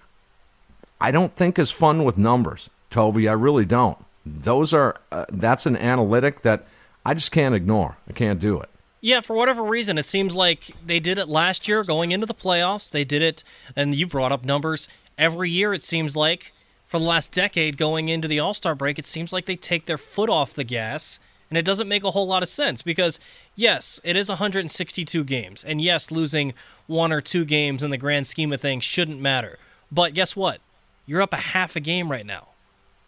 I 0.99 1.11
don't 1.11 1.35
think 1.35 1.59
is 1.59 1.71
fun 1.71 2.03
with 2.03 2.17
numbers, 2.17 2.69
Tobi. 2.91 3.29
I 3.29 3.33
really 3.33 3.65
don't. 3.65 3.97
Those 4.25 4.73
are 4.73 4.97
uh, 5.11 5.25
that's 5.29 5.65
an 5.65 5.77
analytic 5.77 6.41
that 6.41 6.65
I 7.05 7.13
just 7.13 7.31
can't 7.31 7.55
ignore. 7.55 7.97
I 8.09 8.13
can't 8.13 8.39
do 8.39 8.59
it. 8.59 8.69
Yeah, 8.99 9.21
for 9.21 9.35
whatever 9.35 9.63
reason, 9.63 9.97
it 9.97 10.05
seems 10.05 10.35
like 10.35 10.71
they 10.85 10.99
did 10.99 11.17
it 11.17 11.29
last 11.29 11.67
year 11.67 11.83
going 11.83 12.11
into 12.11 12.25
the 12.25 12.33
playoffs. 12.33 12.89
They 12.89 13.03
did 13.03 13.21
it, 13.21 13.43
and 13.75 13.93
you 13.93 14.07
brought 14.07 14.31
up 14.31 14.43
numbers 14.43 14.89
every 15.17 15.51
year, 15.51 15.73
it 15.73 15.83
seems 15.83 16.15
like. 16.15 16.51
For 16.87 16.99
the 16.99 17.05
last 17.05 17.31
decade 17.31 17.77
going 17.77 18.09
into 18.09 18.27
the 18.27 18.39
All 18.39 18.53
Star 18.53 18.73
break, 18.73 18.97
it 18.97 19.05
seems 19.05 19.31
like 19.31 19.45
they 19.45 19.55
take 19.55 19.85
their 19.85 19.97
foot 19.97 20.29
off 20.29 20.53
the 20.53 20.63
gas, 20.63 21.19
and 21.49 21.57
it 21.57 21.65
doesn't 21.65 21.87
make 21.87 22.03
a 22.03 22.11
whole 22.11 22.27
lot 22.27 22.43
of 22.43 22.49
sense 22.49 22.81
because, 22.81 23.19
yes, 23.55 23.99
it 24.03 24.15
is 24.15 24.29
162 24.29 25.23
games, 25.23 25.63
and 25.63 25.81
yes, 25.81 26.11
losing 26.11 26.53
one 26.87 27.11
or 27.11 27.21
two 27.21 27.45
games 27.45 27.83
in 27.83 27.91
the 27.91 27.97
grand 27.97 28.25
scheme 28.25 28.51
of 28.51 28.61
things 28.61 28.83
shouldn't 28.83 29.21
matter. 29.21 29.59
But 29.91 30.15
guess 30.15 30.35
what? 30.35 30.59
You're 31.07 31.21
up 31.23 31.33
a 31.33 31.37
half 31.37 31.75
a 31.75 31.79
game 31.79 32.11
right 32.11 32.25
now. 32.25 32.49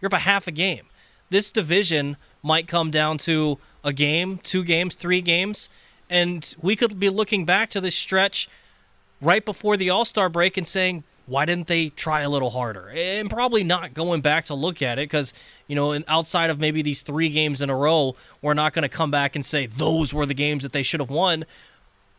You're 0.01 0.07
up 0.07 0.13
a 0.13 0.19
half 0.19 0.47
a 0.47 0.51
game. 0.51 0.85
This 1.29 1.51
division 1.51 2.17
might 2.41 2.67
come 2.67 2.89
down 2.89 3.19
to 3.19 3.59
a 3.83 3.93
game, 3.93 4.39
two 4.41 4.63
games, 4.63 4.95
three 4.95 5.21
games, 5.21 5.69
and 6.09 6.55
we 6.61 6.75
could 6.75 6.99
be 6.99 7.09
looking 7.09 7.45
back 7.45 7.69
to 7.71 7.81
this 7.81 7.95
stretch 7.95 8.49
right 9.21 9.45
before 9.45 9.77
the 9.77 9.89
All 9.91 10.05
Star 10.05 10.29
break 10.29 10.57
and 10.57 10.67
saying, 10.67 11.03
why 11.27 11.45
didn't 11.45 11.67
they 11.67 11.89
try 11.89 12.21
a 12.21 12.29
little 12.29 12.49
harder? 12.49 12.89
And 12.89 13.29
probably 13.29 13.63
not 13.63 13.93
going 13.93 14.21
back 14.21 14.45
to 14.45 14.55
look 14.55 14.81
at 14.81 14.97
it 14.97 15.03
because, 15.03 15.31
you 15.67 15.75
know, 15.75 16.01
outside 16.07 16.49
of 16.49 16.59
maybe 16.59 16.81
these 16.81 17.03
three 17.03 17.29
games 17.29 17.61
in 17.61 17.69
a 17.69 17.75
row, 17.75 18.15
we're 18.41 18.55
not 18.55 18.73
going 18.73 18.81
to 18.81 18.89
come 18.89 19.11
back 19.11 19.35
and 19.35 19.45
say 19.45 19.67
those 19.67 20.11
were 20.11 20.25
the 20.25 20.33
games 20.33 20.63
that 20.63 20.73
they 20.73 20.81
should 20.81 20.99
have 21.01 21.11
won. 21.11 21.45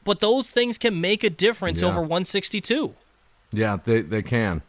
But 0.04 0.20
those 0.20 0.52
things 0.52 0.78
can 0.78 1.00
make 1.00 1.24
a 1.24 1.30
difference 1.30 1.80
Yeah. 1.80 1.88
over 1.88 2.00
162. 2.00 2.94
Yeah, 3.52 3.78
they 3.84 4.02
they 4.02 4.22
can, 4.22 4.62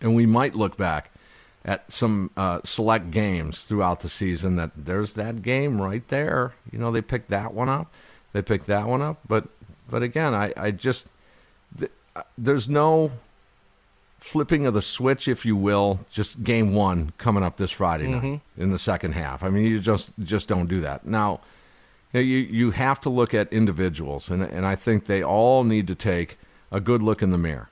and 0.00 0.14
we 0.14 0.26
might 0.26 0.54
look 0.54 0.76
back 0.76 1.10
at 1.64 1.90
some 1.90 2.30
uh, 2.36 2.60
select 2.64 3.10
games 3.10 3.62
throughout 3.62 4.00
the 4.00 4.08
season 4.08 4.56
that 4.56 4.70
there's 4.76 5.14
that 5.14 5.42
game 5.42 5.80
right 5.80 6.06
there. 6.08 6.54
You 6.70 6.78
know, 6.78 6.92
they 6.92 7.02
picked 7.02 7.28
that 7.30 7.52
one 7.54 7.68
up, 7.68 7.92
they 8.32 8.42
picked 8.42 8.66
that 8.66 8.86
one 8.86 9.02
up, 9.02 9.20
but 9.26 9.48
but 9.88 10.02
again, 10.02 10.34
I 10.34 10.52
I 10.56 10.70
just 10.70 11.08
th- 11.78 11.90
uh, 12.14 12.22
there's 12.38 12.68
no 12.68 13.12
flipping 14.20 14.66
of 14.66 14.74
the 14.74 14.82
switch, 14.82 15.28
if 15.28 15.44
you 15.46 15.56
will. 15.56 16.00
Just 16.10 16.42
game 16.42 16.74
one 16.74 17.12
coming 17.18 17.42
up 17.44 17.56
this 17.56 17.70
Friday 17.70 18.08
night 18.08 18.40
in 18.56 18.72
the 18.72 18.78
second 18.78 19.12
half. 19.12 19.42
I 19.42 19.50
mean, 19.50 19.64
you 19.64 19.80
just 19.80 20.10
just 20.22 20.48
don't 20.48 20.66
do 20.66 20.80
that 20.80 21.06
now. 21.06 21.40
You, 22.12 22.20
know, 22.20 22.24
you 22.24 22.38
you 22.38 22.70
have 22.72 23.00
to 23.02 23.10
look 23.10 23.34
at 23.34 23.52
individuals, 23.52 24.30
and 24.30 24.42
and 24.42 24.66
I 24.66 24.76
think 24.76 25.06
they 25.06 25.22
all 25.22 25.64
need 25.64 25.86
to 25.88 25.94
take 25.94 26.38
a 26.70 26.80
good 26.80 27.02
look 27.02 27.22
in 27.22 27.30
the 27.30 27.38
mirror, 27.38 27.68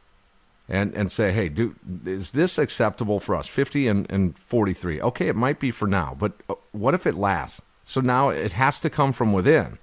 and 0.68 0.94
and 0.94 1.10
say, 1.12 1.32
hey, 1.32 1.48
do 1.48 1.74
is 2.06 2.32
this 2.32 2.58
acceptable 2.58 3.20
for 3.20 3.34
us? 3.34 3.46
Fifty 3.46 3.86
and 3.86 4.10
and 4.10 4.38
forty 4.38 4.72
three. 4.72 5.00
Okay, 5.00 5.28
it 5.28 5.36
might 5.36 5.60
be 5.60 5.70
for 5.70 5.86
now, 5.86 6.16
but 6.18 6.32
uh, 6.48 6.54
what 6.72 6.94
if 6.94 7.06
it 7.06 7.14
lasts? 7.16 7.60
So 7.84 8.00
now 8.00 8.30
it 8.30 8.52
has 8.52 8.80
to 8.80 8.90
come 8.90 9.12
from 9.12 9.32
within. 9.32 9.78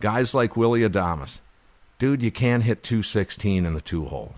Guys 0.00 0.32
like 0.34 0.56
Willy 0.56 0.80
Adames, 0.80 1.40
dude, 1.98 2.22
you 2.22 2.30
can't 2.30 2.62
hit 2.62 2.82
two 2.82 3.02
sixteen 3.02 3.66
in 3.66 3.74
the 3.74 3.82
two 3.82 4.06
hole. 4.06 4.34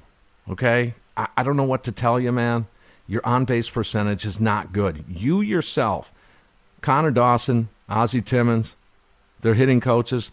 Okay, 0.48 0.94
I, 1.16 1.28
I 1.36 1.42
don't 1.44 1.56
know 1.56 1.62
what 1.62 1.84
to 1.84 1.92
tell 1.92 2.18
you, 2.18 2.32
man. 2.32 2.66
Your 3.06 3.24
on 3.24 3.44
base 3.44 3.70
percentage 3.70 4.24
is 4.24 4.40
not 4.40 4.72
good. 4.72 5.04
You 5.08 5.40
yourself, 5.40 6.12
Connor 6.80 7.10
Dawson, 7.12 7.68
Ozzie 7.88 8.22
Timmons, 8.22 8.74
their 9.42 9.54
hitting 9.54 9.80
coaches. 9.80 10.32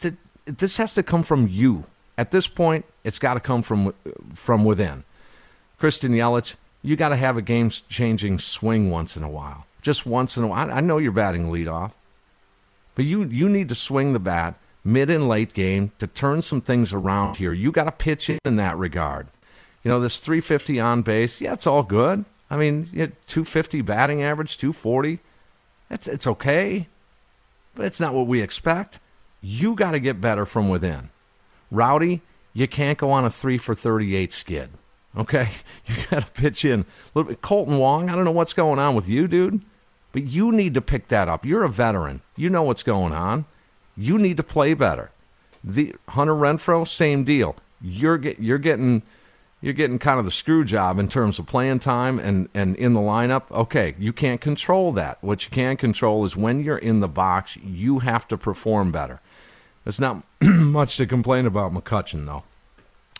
th- 0.00 0.14
This 0.46 0.78
has 0.78 0.94
to 0.94 1.02
come 1.02 1.22
from 1.22 1.48
you. 1.48 1.84
At 2.20 2.32
this 2.32 2.46
point, 2.46 2.84
it's 3.02 3.18
got 3.18 3.32
to 3.32 3.40
come 3.40 3.62
from 3.62 3.94
from 4.34 4.62
within. 4.62 5.04
Christian 5.78 6.12
Yelich, 6.12 6.56
you 6.82 6.94
got 6.94 7.08
to 7.08 7.16
have 7.16 7.38
a 7.38 7.42
game 7.42 7.70
changing 7.70 8.38
swing 8.40 8.90
once 8.90 9.16
in 9.16 9.22
a 9.22 9.30
while. 9.30 9.64
Just 9.80 10.04
once 10.04 10.36
in 10.36 10.44
a 10.44 10.46
while. 10.46 10.70
I 10.70 10.82
know 10.82 10.98
you're 10.98 11.12
batting 11.12 11.50
leadoff, 11.50 11.92
but 12.94 13.06
you 13.06 13.24
you 13.24 13.48
need 13.48 13.70
to 13.70 13.74
swing 13.74 14.12
the 14.12 14.18
bat 14.18 14.56
mid 14.84 15.08
and 15.08 15.30
late 15.30 15.54
game 15.54 15.92
to 15.98 16.06
turn 16.06 16.42
some 16.42 16.60
things 16.60 16.92
around 16.92 17.38
here. 17.38 17.54
You 17.54 17.72
got 17.72 17.84
to 17.84 17.92
pitch 17.92 18.28
in 18.28 18.38
in 18.44 18.56
that 18.56 18.76
regard. 18.76 19.28
You 19.82 19.90
know, 19.90 19.98
this 19.98 20.18
350 20.18 20.78
on 20.78 21.00
base, 21.00 21.40
yeah, 21.40 21.54
it's 21.54 21.66
all 21.66 21.82
good. 21.82 22.26
I 22.50 22.58
mean, 22.58 22.90
you 22.92 23.12
250 23.28 23.80
batting 23.80 24.22
average, 24.22 24.58
240. 24.58 25.20
It's 25.88 26.06
it's 26.06 26.26
okay, 26.26 26.86
but 27.74 27.86
it's 27.86 27.98
not 27.98 28.12
what 28.12 28.26
we 28.26 28.42
expect. 28.42 28.98
You 29.40 29.74
got 29.74 29.92
to 29.92 29.98
get 30.00 30.20
better 30.20 30.44
from 30.44 30.68
within. 30.68 31.08
Rowdy, 31.70 32.22
you 32.52 32.66
can't 32.66 32.98
go 32.98 33.10
on 33.10 33.24
a 33.24 33.30
three 33.30 33.58
for 33.58 33.74
38 33.74 34.32
skid. 34.32 34.70
Okay, 35.16 35.50
you 35.86 35.96
got 36.10 36.26
to 36.26 36.32
pitch 36.32 36.64
in 36.64 36.80
a 36.80 36.86
little 37.14 37.30
bit. 37.30 37.42
Kolten 37.42 37.78
Wong, 37.78 38.08
I 38.08 38.14
don't 38.14 38.24
know 38.24 38.30
what's 38.30 38.52
going 38.52 38.78
on 38.78 38.94
with 38.94 39.08
you, 39.08 39.26
dude, 39.26 39.62
but 40.12 40.24
you 40.24 40.52
need 40.52 40.74
to 40.74 40.80
pick 40.80 41.08
that 41.08 41.28
up. 41.28 41.44
You're 41.44 41.64
a 41.64 41.68
veteran. 41.68 42.22
You 42.36 42.50
know 42.50 42.62
what's 42.62 42.82
going 42.82 43.12
on. 43.12 43.46
You 43.96 44.18
need 44.18 44.36
to 44.36 44.42
play 44.42 44.74
better. 44.74 45.10
The 45.62 45.94
Hunter 46.08 46.34
Renfroe, 46.34 46.86
same 46.86 47.24
deal. 47.24 47.56
You're 47.80 48.18
get, 48.18 48.38
you're 48.38 48.58
getting 48.58 49.02
you're 49.62 49.74
getting 49.74 49.98
kind 49.98 50.18
of 50.18 50.24
the 50.24 50.30
screw 50.30 50.64
job 50.64 50.98
in 50.98 51.08
terms 51.08 51.38
of 51.38 51.46
playing 51.46 51.80
time 51.80 52.18
and, 52.18 52.48
and 52.54 52.76
in 52.76 52.94
the 52.94 53.00
lineup. 53.00 53.50
Okay, 53.50 53.94
you 53.98 54.12
can't 54.12 54.40
control 54.40 54.90
that. 54.92 55.22
What 55.22 55.44
you 55.44 55.50
can 55.50 55.76
control 55.76 56.24
is 56.24 56.34
when 56.34 56.64
you're 56.64 56.78
in 56.78 57.00
the 57.00 57.08
box, 57.08 57.56
you 57.56 57.98
have 57.98 58.26
to 58.28 58.38
perform 58.38 58.90
better. 58.90 59.20
There's 59.84 60.00
not 60.00 60.22
much 60.40 60.96
to 60.98 61.06
complain 61.06 61.46
about 61.46 61.72
McCutcheon, 61.72 62.26
though. 62.26 62.44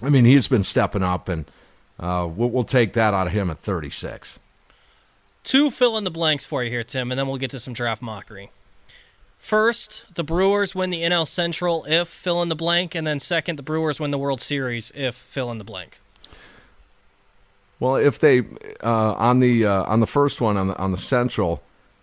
I 0.03 0.09
mean, 0.09 0.25
he's 0.25 0.49
been 0.49 0.63
stepping 0.63 1.03
up, 1.03 1.29
and 1.29 1.45
uh, 1.99 2.29
we'll, 2.31 2.51
we'll 2.51 2.65
take 2.65 2.93
that 2.95 3.15
out 3.15 3.27
of 3.27 3.33
him 3.33 3.51
at 3.51 3.59
36. 3.59 4.39
Two 5.43 5.71
fill 5.71 5.97
in 5.97 6.05
the 6.05 6.11
blanks 6.11 6.45
for 6.45 6.63
you 6.63 6.71
here, 6.71 6.85
Tim, 6.85 7.11
and 7.11 7.19
then 7.19 7.27
we'll 7.27 7.39
get 7.39 7.51
to 7.53 7.61
some 7.61 7.75
draft 7.75 8.03
mockery. 8.03 8.51
First, 9.39 10.05
the 10.15 10.23
Brewers 10.23 10.75
win 10.75 10.91
the 10.91 11.01
NL 11.01 11.27
Central 11.27 11.87
if 11.87 12.09
fill 12.09 12.43
in 12.43 12.51
the 12.51 12.55
blank, 12.55 12.95
and 12.95 13.07
then 13.07 13.19
second, 13.19 13.57
the 13.57 13.63
Brewers 13.63 13.99
win 13.99 14.11
the 14.11 14.19
World 14.19 14.43
Series 14.43 14.93
if 14.95 15.15
fill 15.15 15.51
in 15.51 15.57
the 15.57 15.65
blank. 15.65 15.99
Well, 17.81 17.97
if 17.97 18.19
they 18.19 18.41
uh, 18.85 19.15
on 19.15 19.41
the 19.41 19.65
uh, 19.65 19.85
on 19.85 20.01
the 20.01 20.07
first 20.07 20.43
one 20.43 20.59
on 20.59 20.69
the 20.69 20.77
on 20.77 20.93
the 20.93 20.99
Central, 20.99 21.63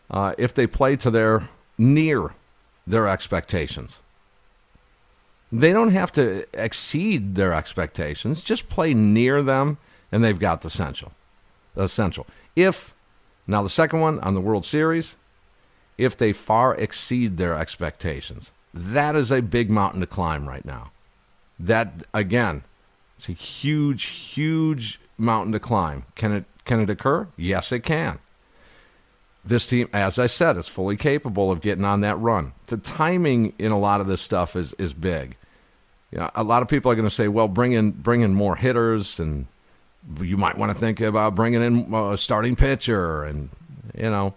uh, 0.09 0.33
if 0.39 0.51
they 0.51 0.65
play 0.65 0.95
to 0.95 1.11
their 1.11 1.47
near 1.77 2.33
their 2.87 3.07
expectations, 3.07 4.01
they 5.51 5.71
don't 5.71 5.91
have 5.91 6.11
to 6.13 6.45
exceed 6.53 7.35
their 7.35 7.53
expectations. 7.53 8.41
Just 8.41 8.69
play 8.69 8.93
near 8.93 9.41
them, 9.41 9.77
and 10.11 10.23
they've 10.23 10.39
got 10.39 10.61
the 10.61 10.69
Central. 10.69 11.13
The 11.75 11.87
Central. 11.87 12.27
If 12.55 12.93
now 13.45 13.63
the 13.63 13.69
second 13.69 14.01
one 14.01 14.19
on 14.19 14.33
the 14.33 14.41
World 14.41 14.65
Series, 14.65 15.15
if 15.97 16.17
they 16.17 16.33
far 16.33 16.75
exceed 16.75 17.37
their 17.37 17.57
expectations, 17.57 18.51
that 18.73 19.15
is 19.15 19.31
a 19.31 19.41
big 19.41 19.69
mountain 19.69 20.01
to 20.01 20.07
climb 20.07 20.47
right 20.47 20.65
now. 20.65 20.91
That 21.59 22.03
again, 22.13 22.63
it's 23.17 23.29
a 23.29 23.33
huge, 23.33 24.05
huge 24.05 24.99
mountain 25.17 25.53
to 25.53 25.59
climb. 25.59 26.05
Can 26.15 26.31
it 26.31 26.45
can 26.65 26.81
it 26.81 26.89
occur? 26.89 27.27
Yes, 27.37 27.71
it 27.71 27.79
can. 27.79 28.19
This 29.47 29.65
team, 29.65 29.89
as 29.93 30.19
I 30.19 30.27
said, 30.27 30.57
is 30.57 30.67
fully 30.67 30.97
capable 30.97 31.51
of 31.51 31.61
getting 31.61 31.85
on 31.85 32.01
that 32.01 32.19
run. 32.19 32.53
The 32.67 32.77
timing 32.77 33.53
in 33.57 33.71
a 33.71 33.79
lot 33.79 34.01
of 34.01 34.07
this 34.07 34.21
stuff 34.21 34.55
is 34.55 34.73
is 34.73 34.93
big. 34.93 35.35
You 36.11 36.19
know, 36.19 36.31
a 36.35 36.43
lot 36.43 36.61
of 36.61 36.67
people 36.67 36.91
are 36.91 36.95
going 36.95 37.07
to 37.07 37.13
say, 37.13 37.27
"Well, 37.27 37.47
bring 37.47 37.73
in 37.73 37.91
bring 37.91 38.21
in 38.21 38.33
more 38.33 38.55
hitters," 38.55 39.19
and 39.19 39.47
you 40.21 40.37
might 40.37 40.57
want 40.57 40.71
to 40.71 40.77
think 40.77 40.99
about 41.01 41.35
bringing 41.35 41.61
in 41.61 41.93
a 41.93 42.17
starting 42.17 42.55
pitcher, 42.55 43.23
and 43.23 43.49
you 43.95 44.09
know, 44.09 44.33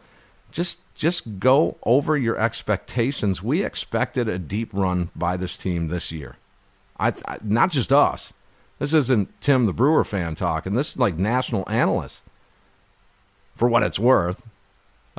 just 0.52 0.79
just 0.95 1.38
go 1.40 1.76
over 1.85 2.17
your 2.17 2.38
expectations. 2.38 3.43
We 3.43 3.64
expected 3.64 4.29
a 4.29 4.38
deep 4.38 4.71
run 4.73 5.11
by 5.17 5.37
this 5.37 5.57
team 5.57 5.88
this 5.88 6.12
year. 6.12 6.37
I, 6.99 7.09
I 7.26 7.38
not 7.43 7.71
just 7.71 7.93
us. 7.93 8.33
This 8.79 8.95
isn't 8.95 9.40
Tim 9.40 9.67
the 9.67 9.73
Brewer 9.73 10.05
fan 10.05 10.35
talking. 10.35 10.75
This 10.75 10.93
is 10.93 10.99
like 10.99 11.17
national 11.17 11.69
analysts. 11.69 12.23
For 13.57 13.69
what 13.69 13.83
it's 13.83 13.99
worth, 13.99 14.43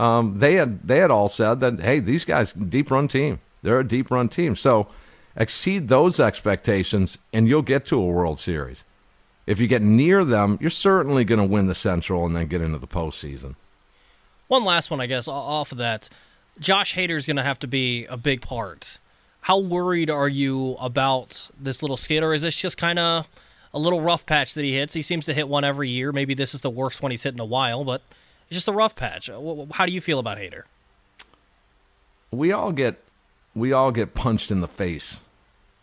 um, 0.01 0.35
they 0.35 0.55
had 0.55 0.87
they 0.87 0.97
had 0.97 1.11
all 1.11 1.29
said 1.29 1.59
that 1.59 1.79
hey, 1.81 1.99
these 1.99 2.25
guys 2.25 2.53
deep 2.53 2.91
run 2.91 3.07
team. 3.07 3.39
They're 3.61 3.79
a 3.79 3.87
deep 3.87 4.09
run 4.09 4.29
team. 4.29 4.55
So 4.55 4.87
exceed 5.35 5.87
those 5.87 6.19
expectations, 6.19 7.17
and 7.31 7.47
you'll 7.47 7.61
get 7.61 7.85
to 7.87 7.99
a 7.99 8.05
World 8.05 8.39
Series. 8.39 8.83
If 9.45 9.59
you 9.59 9.67
get 9.67 9.81
near 9.81 10.23
them, 10.23 10.57
you're 10.61 10.69
certainly 10.69 11.23
going 11.23 11.39
to 11.39 11.45
win 11.45 11.67
the 11.67 11.75
Central 11.75 12.25
and 12.25 12.35
then 12.35 12.47
get 12.47 12.61
into 12.61 12.77
the 12.77 12.87
postseason. 12.87 13.55
One 14.47 14.63
last 14.63 14.91
one, 14.91 15.01
I 15.01 15.07
guess, 15.07 15.27
off 15.27 15.71
of 15.71 15.77
that. 15.79 16.09
Josh 16.59 16.95
Hader 16.95 17.17
is 17.17 17.25
going 17.25 17.37
to 17.37 17.43
have 17.43 17.59
to 17.59 17.67
be 17.67 18.05
a 18.05 18.17
big 18.17 18.41
part 18.41 18.99
how 19.41 19.57
worried 19.57 20.09
are 20.09 20.29
you 20.29 20.75
about 20.79 21.49
this 21.59 21.81
little 21.81 21.97
skid, 21.97 22.23
or 22.23 22.33
is 22.33 22.43
this 22.43 22.55
just 22.55 22.77
kind 22.77 22.99
of 22.99 23.27
a 23.73 23.79
little 23.79 23.99
rough 23.99 24.25
patch 24.25 24.53
that 24.53 24.63
he 24.63 24.75
hits? 24.75 24.93
He 24.93 25.01
seems 25.01 25.25
to 25.25 25.33
hit 25.33 25.47
one 25.47 25.63
every 25.63 25.89
year. 25.89 26.11
Maybe 26.11 26.35
this 26.35 26.53
is 26.53 26.61
the 26.61 26.69
worst 26.69 27.01
one 27.01 27.11
he's 27.11 27.23
hit 27.23 27.33
in 27.33 27.39
a 27.39 27.45
while, 27.45 27.83
but 27.83 28.03
just 28.51 28.67
a 28.67 28.73
rough 28.73 28.95
patch. 28.95 29.29
Uh, 29.29 29.39
how 29.71 29.85
do 29.85 29.91
you 29.91 30.01
feel 30.01 30.19
about 30.19 30.37
Hader? 30.37 30.63
We 32.31 32.51
all 32.51 32.71
get 32.71 33.01
we 33.55 33.73
all 33.73 33.91
get 33.91 34.13
punched 34.13 34.51
in 34.51 34.61
the 34.61 34.67
face 34.67 35.21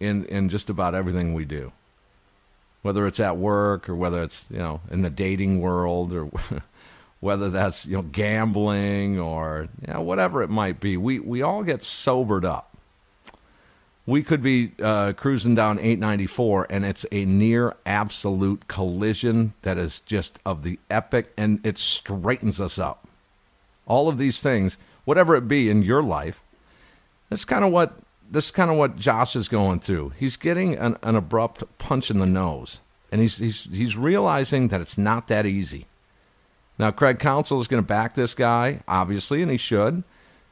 in 0.00 0.25
in 0.26 0.48
just 0.48 0.70
about 0.70 0.94
everything 0.94 1.34
we 1.34 1.44
do. 1.44 1.72
Whether 2.82 3.06
it's 3.06 3.20
at 3.20 3.37
work 3.37 3.88
or 3.88 3.94
whether 3.94 4.22
it's, 4.22 4.46
you 4.50 4.58
know, 4.58 4.80
in 4.90 5.02
the 5.02 5.10
dating 5.10 5.60
world 5.60 6.14
or 6.14 6.30
whether 7.20 7.50
that's, 7.50 7.84
you 7.87 7.96
know, 7.96 8.02
gambling 8.02 9.18
or 9.18 9.68
you 9.87 9.92
know, 9.92 10.00
whatever 10.00 10.42
it 10.42 10.50
might 10.50 10.80
be. 10.80 10.96
We 10.96 11.18
we 11.18 11.42
all 11.42 11.62
get 11.62 11.82
sobered 11.82 12.44
up 12.44 12.67
we 14.09 14.23
could 14.23 14.41
be 14.41 14.73
uh, 14.83 15.12
cruising 15.12 15.55
down 15.55 15.79
894 15.79 16.69
and 16.71 16.87
it's 16.87 17.05
a 17.12 17.27
near 17.27 17.77
absolute 17.85 18.67
collision 18.67 19.53
that 19.61 19.77
is 19.77 20.00
just 20.00 20.38
of 20.47 20.62
the 20.62 20.79
epic 20.88 21.31
and 21.37 21.61
it 21.62 21.77
straightens 21.77 22.59
us 22.59 22.79
up. 22.79 23.07
All 23.87 24.09
of 24.09 24.17
these 24.17 24.41
things 24.43 24.79
whatever 25.05 25.37
it 25.37 25.47
be 25.47 25.69
in 25.69 25.83
your 25.83 26.03
life 26.03 26.41
that's 27.29 27.45
kind 27.45 27.62
of 27.67 27.71
what 27.71 27.99
this 28.31 28.47
is 28.47 28.50
kind 28.50 28.71
of 28.71 28.79
what 28.79 28.97
josh 28.97 29.37
is 29.37 29.47
going 29.47 29.81
through. 29.81 30.15
He's 30.17 30.38
getting 30.38 30.75
an, 30.79 30.97
an 31.03 31.15
abrupt 31.15 31.65
punch 31.77 32.11
in 32.11 32.19
the 32.19 32.25
nose 32.25 32.81
and 33.12 33.21
he's, 33.21 33.37
he's, 33.37 33.65
he's 33.65 33.95
realizing 33.95 34.69
that 34.69 34.81
it's 34.81 34.97
not 34.97 35.29
that 35.29 35.45
easy. 35.45 35.87
Now 36.79 36.93
craig 36.93 37.19
counsell 37.19 37.61
is 37.61 37.69
going 37.69 37.83
to 37.83 37.87
back 37.87 38.15
this 38.15 38.33
guy 38.33 38.81
obviously 38.88 39.43
and 39.43 39.50
he 39.50 39.59
should. 39.59 40.03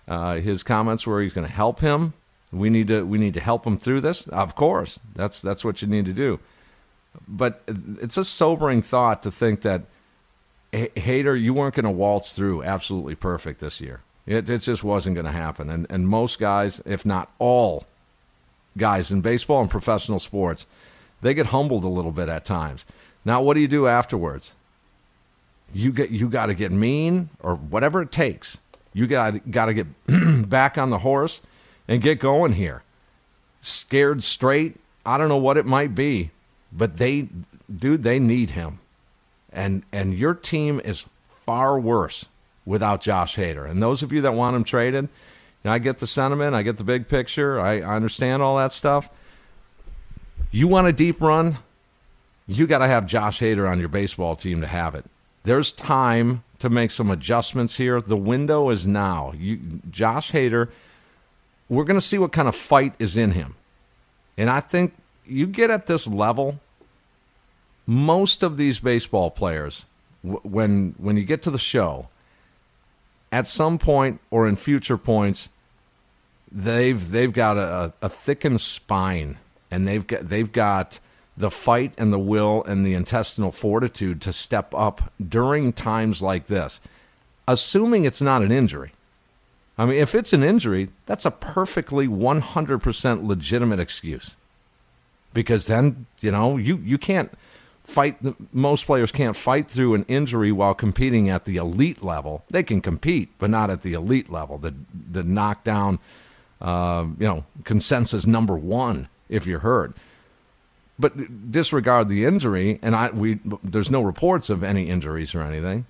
Uh, 0.07 0.35
his 0.41 0.63
comments 0.63 1.07
where 1.07 1.23
he's 1.23 1.33
going 1.33 1.47
to 1.47 1.53
help 1.53 1.81
him 1.81 2.13
we 2.53 2.71
need 2.71 2.89
to 2.89 3.05
we 3.05 3.19
need 3.19 3.35
to 3.35 3.41
help 3.41 3.65
them 3.65 3.79
through 3.79 4.01
this. 4.01 4.29
Of 4.29 4.55
course, 4.55 5.01
that's 5.15 5.43
that's 5.43 5.65
what 5.65 5.83
you 5.83 5.89
need 5.89 6.07
to 6.07 6.13
do. 6.13 6.39
But 7.27 7.63
it's 7.67 8.17
a 8.17 8.25
sobering 8.25 8.83
thought 8.83 9.23
to 9.23 9.31
think 9.31 9.63
that 9.63 9.83
Hader, 10.73 11.41
you 11.41 11.55
weren't 11.55 11.75
going 11.75 11.85
to 11.85 11.91
waltz 11.91 12.33
through 12.33 12.63
absolutely 12.63 13.15
perfect 13.15 13.61
this 13.61 13.81
year. 13.81 14.03
It, 14.27 14.51
it 14.51 14.59
just 14.59 14.85
wasn't 14.85 15.15
going 15.15 15.27
to 15.27 15.33
happen. 15.33 15.71
And 15.71 15.87
and 15.91 16.09
most 16.09 16.39
guys, 16.39 16.81
if 16.85 17.05
not 17.05 17.31
all 17.39 17.85
guys 18.77 19.11
in 19.11 19.23
baseball 19.23 19.63
and 19.63 19.71
professional 19.71 20.21
sports, 20.21 20.67
they 21.23 21.35
get 21.35 21.47
humbled 21.47 21.85
a 21.85 21.89
little 21.89 22.13
bit 22.13 22.29
at 22.29 22.45
times. 22.45 22.85
Now, 23.25 23.43
what 23.43 23.55
do 23.55 23.61
you 23.61 23.69
do 23.69 23.87
afterwards? 23.87 24.55
You 25.73 25.93
get 25.93 26.11
you 26.11 26.29
got 26.29 26.47
to 26.47 26.55
get 26.55 26.71
mean 26.71 27.31
or 27.41 27.57
whatever 27.57 28.03
it 28.03 28.13
takes. 28.13 28.61
You 28.93 29.07
got 29.07 29.51
got 29.51 29.67
to 29.67 29.75
get 29.75 29.87
back 30.49 30.79
on 30.79 30.91
the 30.91 30.99
horse 30.99 31.41
and 31.89 32.03
get 32.03 32.19
going 32.21 32.53
here. 32.53 32.83
Scared 33.61 34.23
straight, 34.23 34.77
I 35.05 35.19
don't 35.19 35.29
know 35.29 35.37
what 35.37 35.57
it 35.57 35.67
might 35.67 35.95
be, 35.95 36.31
but 36.73 36.99
they 36.99 37.29
dude, 37.75 38.03
they 38.03 38.19
need 38.19 38.51
him. 38.51 38.81
And 39.53 39.83
and 39.93 40.15
your 40.15 40.35
team 40.35 40.81
is 40.85 41.07
far 41.45 41.79
worse 41.79 42.29
without 42.65 43.01
Josh 43.01 43.37
Hader. 43.37 43.69
And 43.69 43.83
those 43.83 44.03
of 44.03 44.13
you 44.13 44.21
that 44.23 44.35
want 44.35 44.57
him 44.57 44.65
traded, 44.65 45.09
I 45.65 45.79
get 45.79 45.99
the 45.99 46.07
sentiment, 46.07 46.55
I 46.55 46.63
get 46.63 46.77
the 46.77 46.85
big 46.85 47.09
picture, 47.09 47.61
I, 47.61 47.81
I 47.81 47.97
understand 47.97 48.43
all 48.43 48.57
that 48.59 48.73
stuff. 48.73 49.09
You 50.51 50.69
want 50.69 50.87
a 50.87 50.93
deep 50.93 51.21
run, 51.21 51.59
you 52.47 52.67
got 52.67 52.79
to 52.79 52.89
have 52.89 53.07
Josh 53.07 53.41
Hader 53.41 53.69
on 53.69 53.81
your 53.81 53.89
baseball 53.89 54.37
team 54.37 54.61
to 54.61 54.67
have 54.67 54.95
it. 54.95 55.05
There's 55.43 55.73
time 55.73 56.45
to 56.59 56.71
make 56.71 56.91
some 56.91 57.11
adjustments 57.11 57.77
here. 57.77 58.01
The 58.01 58.17
window 58.17 58.71
is 58.71 58.87
now. 58.87 59.33
You, 59.37 59.59
Josh 59.91 60.33
Hader 60.33 60.69
we're 61.69 61.85
going 61.85 61.99
to 61.99 62.07
see 62.07 62.19
what 62.19 62.33
kind 62.33 62.49
of 62.49 62.55
fight 62.55 62.95
is 62.99 63.17
in 63.17 63.33
him. 63.33 63.55
And 64.39 64.51
I 64.51 64.61
think 64.61 64.95
you 65.25 65.47
get 65.47 65.71
at 65.71 65.87
this 65.87 66.07
level, 66.07 66.61
most 67.87 68.43
of 68.43 68.57
these 68.57 68.79
baseball 68.79 69.31
players, 69.31 69.87
when 70.23 70.95
when 70.99 71.17
you 71.17 71.25
get 71.25 71.43
to 71.43 71.51
the 71.51 71.59
show, 71.59 72.09
at 73.31 73.47
some 73.47 73.79
point 73.79 74.21
or 74.31 74.47
in 74.47 74.57
future 74.57 74.99
points, 74.99 75.49
they've 76.51 77.11
they've 77.11 77.33
got 77.33 77.57
a, 77.57 77.93
a 78.03 78.09
thickened 78.09 78.61
spine, 78.61 79.39
and 79.71 79.87
they've 79.87 80.07
got 80.07 80.29
they've 80.29 80.53
got 80.53 81.01
the 81.37 81.51
fight 81.51 81.93
and 81.99 82.13
the 82.13 82.19
will 82.19 82.65
and 82.65 82.85
the 82.85 82.95
intestinal 82.95 83.53
fortitude 83.53 84.21
to 84.23 84.33
step 84.33 84.75
up 84.75 85.13
during 85.29 85.73
times 85.73 86.23
like 86.23 86.47
this, 86.47 86.81
assuming 87.47 88.05
it's 88.05 88.23
not 88.23 88.43
an 88.43 88.51
injury. 88.51 88.93
I 89.79 89.85
mean, 89.85 89.99
if 89.99 90.15
it's 90.15 90.33
an 90.33 90.43
injury, 90.43 90.89
that's 91.05 91.27
a 91.27 91.31
perfectly 91.31 92.09
100% 92.09 93.27
legitimate 93.27 93.79
excuse. 93.79 94.37
Because 95.35 95.67
then, 95.67 96.07
you 96.21 96.31
know, 96.31 96.57
you, 96.57 96.79
you 96.79 96.97
can't 96.97 97.31
fight, 97.85 98.23
the, 98.23 98.35
most 98.53 98.87
players 98.87 99.13
can't 99.13 99.37
fight 99.37 99.71
through 99.71 99.95
an 99.95 100.05
injury 100.09 100.51
while 100.51 100.75
competing 100.75 101.29
at 101.29 101.45
the 101.45 101.57
elite 101.57 102.03
level. 102.03 102.43
They 102.51 102.63
can 102.63 102.81
compete, 102.81 103.31
but 103.39 103.51
not 103.51 103.69
at 103.69 103.83
the 103.83 103.93
elite 103.93 104.31
level. 104.31 104.57
The, 104.57 104.75
the 105.11 105.23
knockdown, 105.23 105.99
uh, 106.61 107.05
you 107.19 107.27
know, 107.27 107.45
consensus 107.65 108.27
number 108.27 108.57
one 108.57 109.09
if 109.29 109.47
you're 109.47 109.61
hurt. 109.61 109.95
But 110.99 111.51
disregard 111.53 112.09
the 112.09 112.25
injury, 112.25 112.79
and 112.81 112.97
I, 112.97 113.11
we, 113.11 113.41
there's 113.63 113.91
no 113.91 114.01
reports 114.01 114.49
of 114.49 114.65
any 114.65 114.89
injuries 114.89 115.35
or 115.35 115.43
anything. 115.43 115.85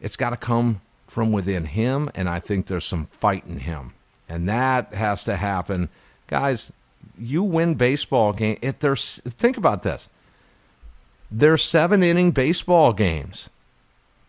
It's 0.00 0.16
got 0.16 0.30
to 0.30 0.38
come 0.38 0.80
from 1.08 1.32
within 1.32 1.64
him, 1.64 2.10
and 2.14 2.28
I 2.28 2.38
think 2.38 2.66
there's 2.66 2.84
some 2.84 3.06
fight 3.18 3.44
in 3.46 3.60
him. 3.60 3.94
And 4.28 4.48
that 4.48 4.92
has 4.94 5.24
to 5.24 5.36
happen. 5.36 5.88
Guys, 6.28 6.70
you 7.18 7.42
win 7.42 7.74
baseball 7.74 8.32
game. 8.32 8.58
If 8.62 8.78
there's 8.78 9.20
think 9.24 9.56
about 9.56 9.82
this. 9.82 10.08
There's 11.30 11.62
seven 11.62 12.02
inning 12.02 12.30
baseball 12.30 12.92
games. 12.92 13.50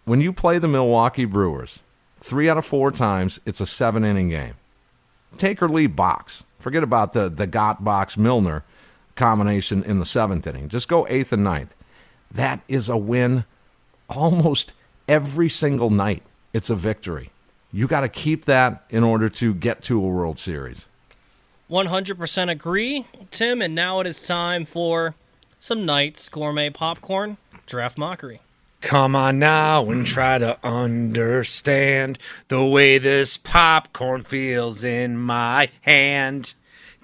When 0.05 0.21
you 0.21 0.33
play 0.33 0.57
the 0.57 0.67
Milwaukee 0.67 1.25
Brewers, 1.25 1.83
three 2.17 2.49
out 2.49 2.57
of 2.57 2.65
four 2.65 2.91
times 2.91 3.39
it's 3.45 3.61
a 3.61 3.65
seven 3.65 4.03
inning 4.03 4.29
game. 4.29 4.55
Take 5.37 5.61
or 5.61 5.69
leave 5.69 5.95
box. 5.95 6.45
Forget 6.59 6.83
about 6.83 7.13
the 7.13 7.29
the 7.29 7.47
Gott 7.47 7.83
box 7.83 8.17
Milner 8.17 8.63
combination 9.15 9.83
in 9.83 9.99
the 9.99 10.05
seventh 10.05 10.47
inning. 10.47 10.69
Just 10.69 10.87
go 10.87 11.05
eighth 11.07 11.31
and 11.33 11.43
ninth. 11.43 11.75
That 12.31 12.61
is 12.67 12.89
a 12.89 12.97
win 12.97 13.43
almost 14.09 14.73
every 15.07 15.49
single 15.49 15.89
night 15.89 16.23
it's 16.53 16.69
a 16.69 16.75
victory. 16.75 17.31
You 17.71 17.87
got 17.87 18.01
to 18.01 18.09
keep 18.09 18.45
that 18.45 18.83
in 18.89 19.03
order 19.03 19.29
to 19.29 19.53
get 19.53 19.83
to 19.83 19.97
a 19.97 20.07
World 20.07 20.39
Series. 20.39 20.87
100% 21.69 22.49
agree, 22.49 23.05
Tim. 23.31 23.61
And 23.61 23.75
now 23.75 23.99
it 23.99 24.07
is 24.07 24.25
time 24.25 24.65
for 24.65 25.13
some 25.59 25.85
Knights 25.85 26.27
Gourmet 26.29 26.71
Popcorn 26.71 27.37
Draft 27.67 27.97
Mockery. 27.97 28.41
Come 28.81 29.13
on 29.15 29.39
now 29.39 29.89
and 29.89 30.07
try 30.07 30.37
to 30.37 30.57
understand 30.63 32.17
the 32.47 32.63
way 32.63 32.97
this 32.97 33.35
popcorn 33.35 34.23
feels 34.23 34.85
in 34.85 35.17
my 35.17 35.69
hand. 35.81 36.53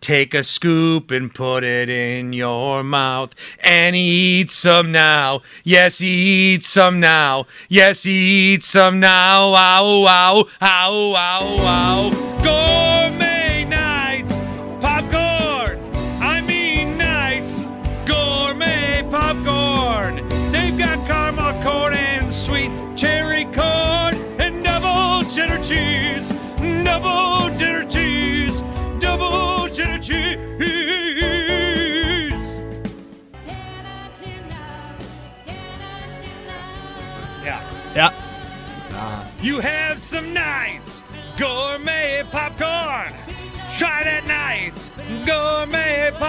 Take 0.05 0.35
a 0.35 0.43
scoop 0.43 1.09
and 1.09 1.33
put 1.33 1.63
it 1.63 1.89
in 1.89 2.31
your 2.31 2.83
mouth 2.83 3.33
and 3.59 3.95
eat 3.95 4.51
some 4.51 4.91
now. 4.91 5.41
Yes, 5.63 5.99
eat 5.99 6.63
some 6.63 6.99
now. 6.99 7.47
Yes, 7.69 8.05
eat 8.05 8.63
some 8.63 8.99
now. 8.99 9.55
Ow, 9.55 10.05
ow, 10.05 10.47
ow, 10.61 11.15
ow, 11.15 11.57
ow. 11.59 12.09
Gourmet 12.43 13.24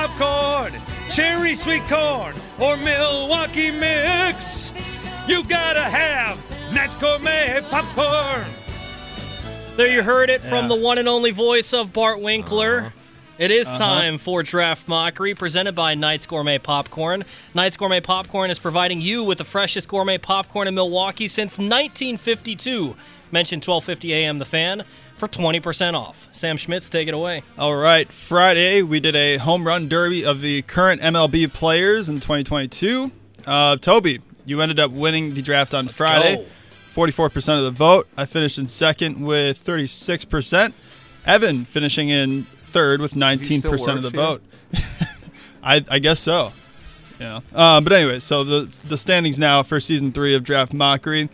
popcorn. 0.01 0.73
Cherry 1.11 1.55
sweet 1.55 1.83
corn 1.85 2.35
or 2.61 2.77
Milwaukee 2.77 3.71
mix. 3.71 4.71
You 5.27 5.43
gotta 5.45 5.81
have 5.81 6.39
Knights 6.73 6.97
Gourmet 6.97 7.63
popcorn. 7.71 8.47
There 9.77 9.87
you 9.89 10.03
heard 10.03 10.29
it 10.29 10.43
from 10.43 10.65
Yeah. 10.65 10.69
the 10.69 10.75
one 10.77 10.99
and 10.99 11.09
only 11.09 11.31
voice 11.31 11.73
of 11.73 11.93
Bart 11.95 12.21
Winkler. 12.21 12.79
Uh-huh. 12.81 12.91
It 13.39 13.51
is 13.51 13.67
time 13.69 14.17
for 14.19 14.43
Draft 14.43 14.89
Mockery, 14.89 15.35
presented 15.35 15.75
by 15.75 15.95
Knights 15.95 16.25
Gourmet 16.25 16.59
Popcorn. 16.59 17.23
Knights 17.55 17.77
Gourmet 17.77 18.01
Popcorn 18.01 18.51
is 18.51 18.59
providing 18.59 19.03
you 19.03 19.25
with 19.25 19.37
the 19.39 19.45
freshest 19.45 19.89
gourmet 19.89 20.17
popcorn 20.17 20.67
in 20.69 20.75
Milwaukee 20.75 21.29
since 21.29 21.59
1952. 21.59 22.97
Mention 23.33 23.59
1250 23.61 24.15
AM 24.15 24.39
The 24.39 24.47
Fan. 24.47 24.85
For 25.17 25.29
20% 25.29 25.95
off. 25.95 26.29
Sam 26.31 26.59
Schmitz, 26.59 26.91
take 26.91 27.09
it 27.09 27.15
away. 27.15 27.43
All 27.59 27.75
right, 27.75 28.07
Friday 28.07 28.83
we 28.83 29.01
did 29.01 29.17
a 29.17 29.39
home 29.39 29.67
run 29.67 29.89
derby 29.89 30.25
of 30.25 30.43
the 30.43 30.61
current 30.63 31.01
MLB 31.01 31.53
players 31.53 32.09
in 32.11 32.17
2022. 32.17 33.11
Uh, 33.47 33.77
Tobi, 33.77 34.21
you 34.45 34.61
ended 34.61 34.79
up 34.79 34.91
winning 34.91 35.33
the 35.35 35.41
draft 35.41 35.73
on 35.73 35.89
Friday. 35.89 36.37
go. 36.37 36.47
44% 36.95 37.59
of 37.59 37.65
the 37.65 37.71
vote. 37.71 38.09
I 38.17 38.27
finished 38.27 38.59
in 38.59 38.67
second 38.67 39.25
with 39.25 39.63
36%. 39.63 40.73
Evan 41.27 41.65
finishing 41.65 42.09
in 42.11 42.45
third 42.45 43.01
with 43.01 43.15
19% 43.15 43.57
of 43.57 43.63
the 43.63 43.81
works 43.81 44.03
here? 44.03 44.11
vote. 44.11 44.43
I, 45.63 45.85
I 45.91 45.99
guess 45.99 46.21
so. 46.21 46.53
Yeah. 47.21 47.41
Um, 47.55 47.85
but 47.85 47.93
anyway, 47.93 48.21
so 48.21 48.45
the 48.45 48.79
the 48.85 48.99
standings 48.99 49.39
now 49.39 49.63
for 49.63 49.81
season 49.81 50.13
three 50.13 50.35
of 50.35 50.45
Draft 50.45 50.75
Mockery. 50.75 51.31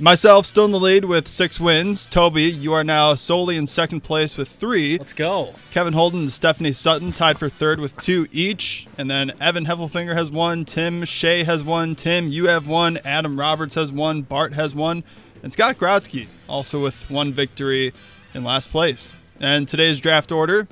Myself 0.00 0.44
still 0.44 0.64
in 0.64 0.72
the 0.72 0.80
lead 0.80 1.04
with 1.04 1.28
six 1.28 1.60
wins. 1.60 2.08
Tobi, 2.08 2.52
you 2.52 2.72
are 2.72 2.82
now 2.82 3.14
solely 3.14 3.56
in 3.56 3.68
second 3.68 4.00
place 4.00 4.36
with 4.36 4.48
three. 4.48 4.98
Let's 4.98 5.12
go. 5.12 5.54
Kevin 5.70 5.92
Holden 5.92 6.22
and 6.22 6.32
Stephanie 6.32 6.72
Sutton 6.72 7.12
tied 7.12 7.38
for 7.38 7.48
third 7.48 7.78
with 7.78 7.96
two 7.98 8.26
each. 8.32 8.88
And 8.98 9.08
then 9.08 9.30
Evan 9.40 9.66
Heffelfinger 9.66 10.14
has 10.14 10.32
one. 10.32 10.64
Tim 10.64 11.04
Shea 11.04 11.44
has 11.44 11.62
one. 11.62 11.94
Tim, 11.94 12.28
you 12.28 12.48
have 12.48 12.66
one. 12.66 12.98
Adam 13.04 13.38
Roberts 13.38 13.76
has 13.76 13.92
one. 13.92 14.22
Bart 14.22 14.52
has 14.54 14.74
one. 14.74 15.04
And 15.44 15.52
Scott 15.52 15.76
Grotzky 15.76 16.26
also 16.48 16.82
with 16.82 17.08
one 17.08 17.32
victory 17.32 17.92
in 18.34 18.42
last 18.42 18.70
place. 18.70 19.12
And 19.38 19.68
today's 19.68 20.00
draft 20.00 20.32
order. 20.32 20.66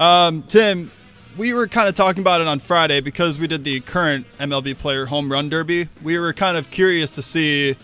Um, 0.00 0.42
Tim, 0.42 0.90
we 1.38 1.54
were 1.54 1.68
kind 1.68 1.88
of 1.88 1.94
talking 1.94 2.20
about 2.20 2.40
it 2.40 2.48
on 2.48 2.58
Friday 2.58 3.00
because 3.00 3.38
we 3.38 3.46
did 3.46 3.62
the 3.62 3.78
current 3.80 4.26
MLB 4.38 4.76
player 4.76 5.06
home 5.06 5.30
run 5.30 5.48
derby. 5.48 5.88
We 6.02 6.18
were 6.18 6.32
kind 6.32 6.56
of 6.56 6.68
curious 6.72 7.14
to 7.14 7.22
see 7.22 7.76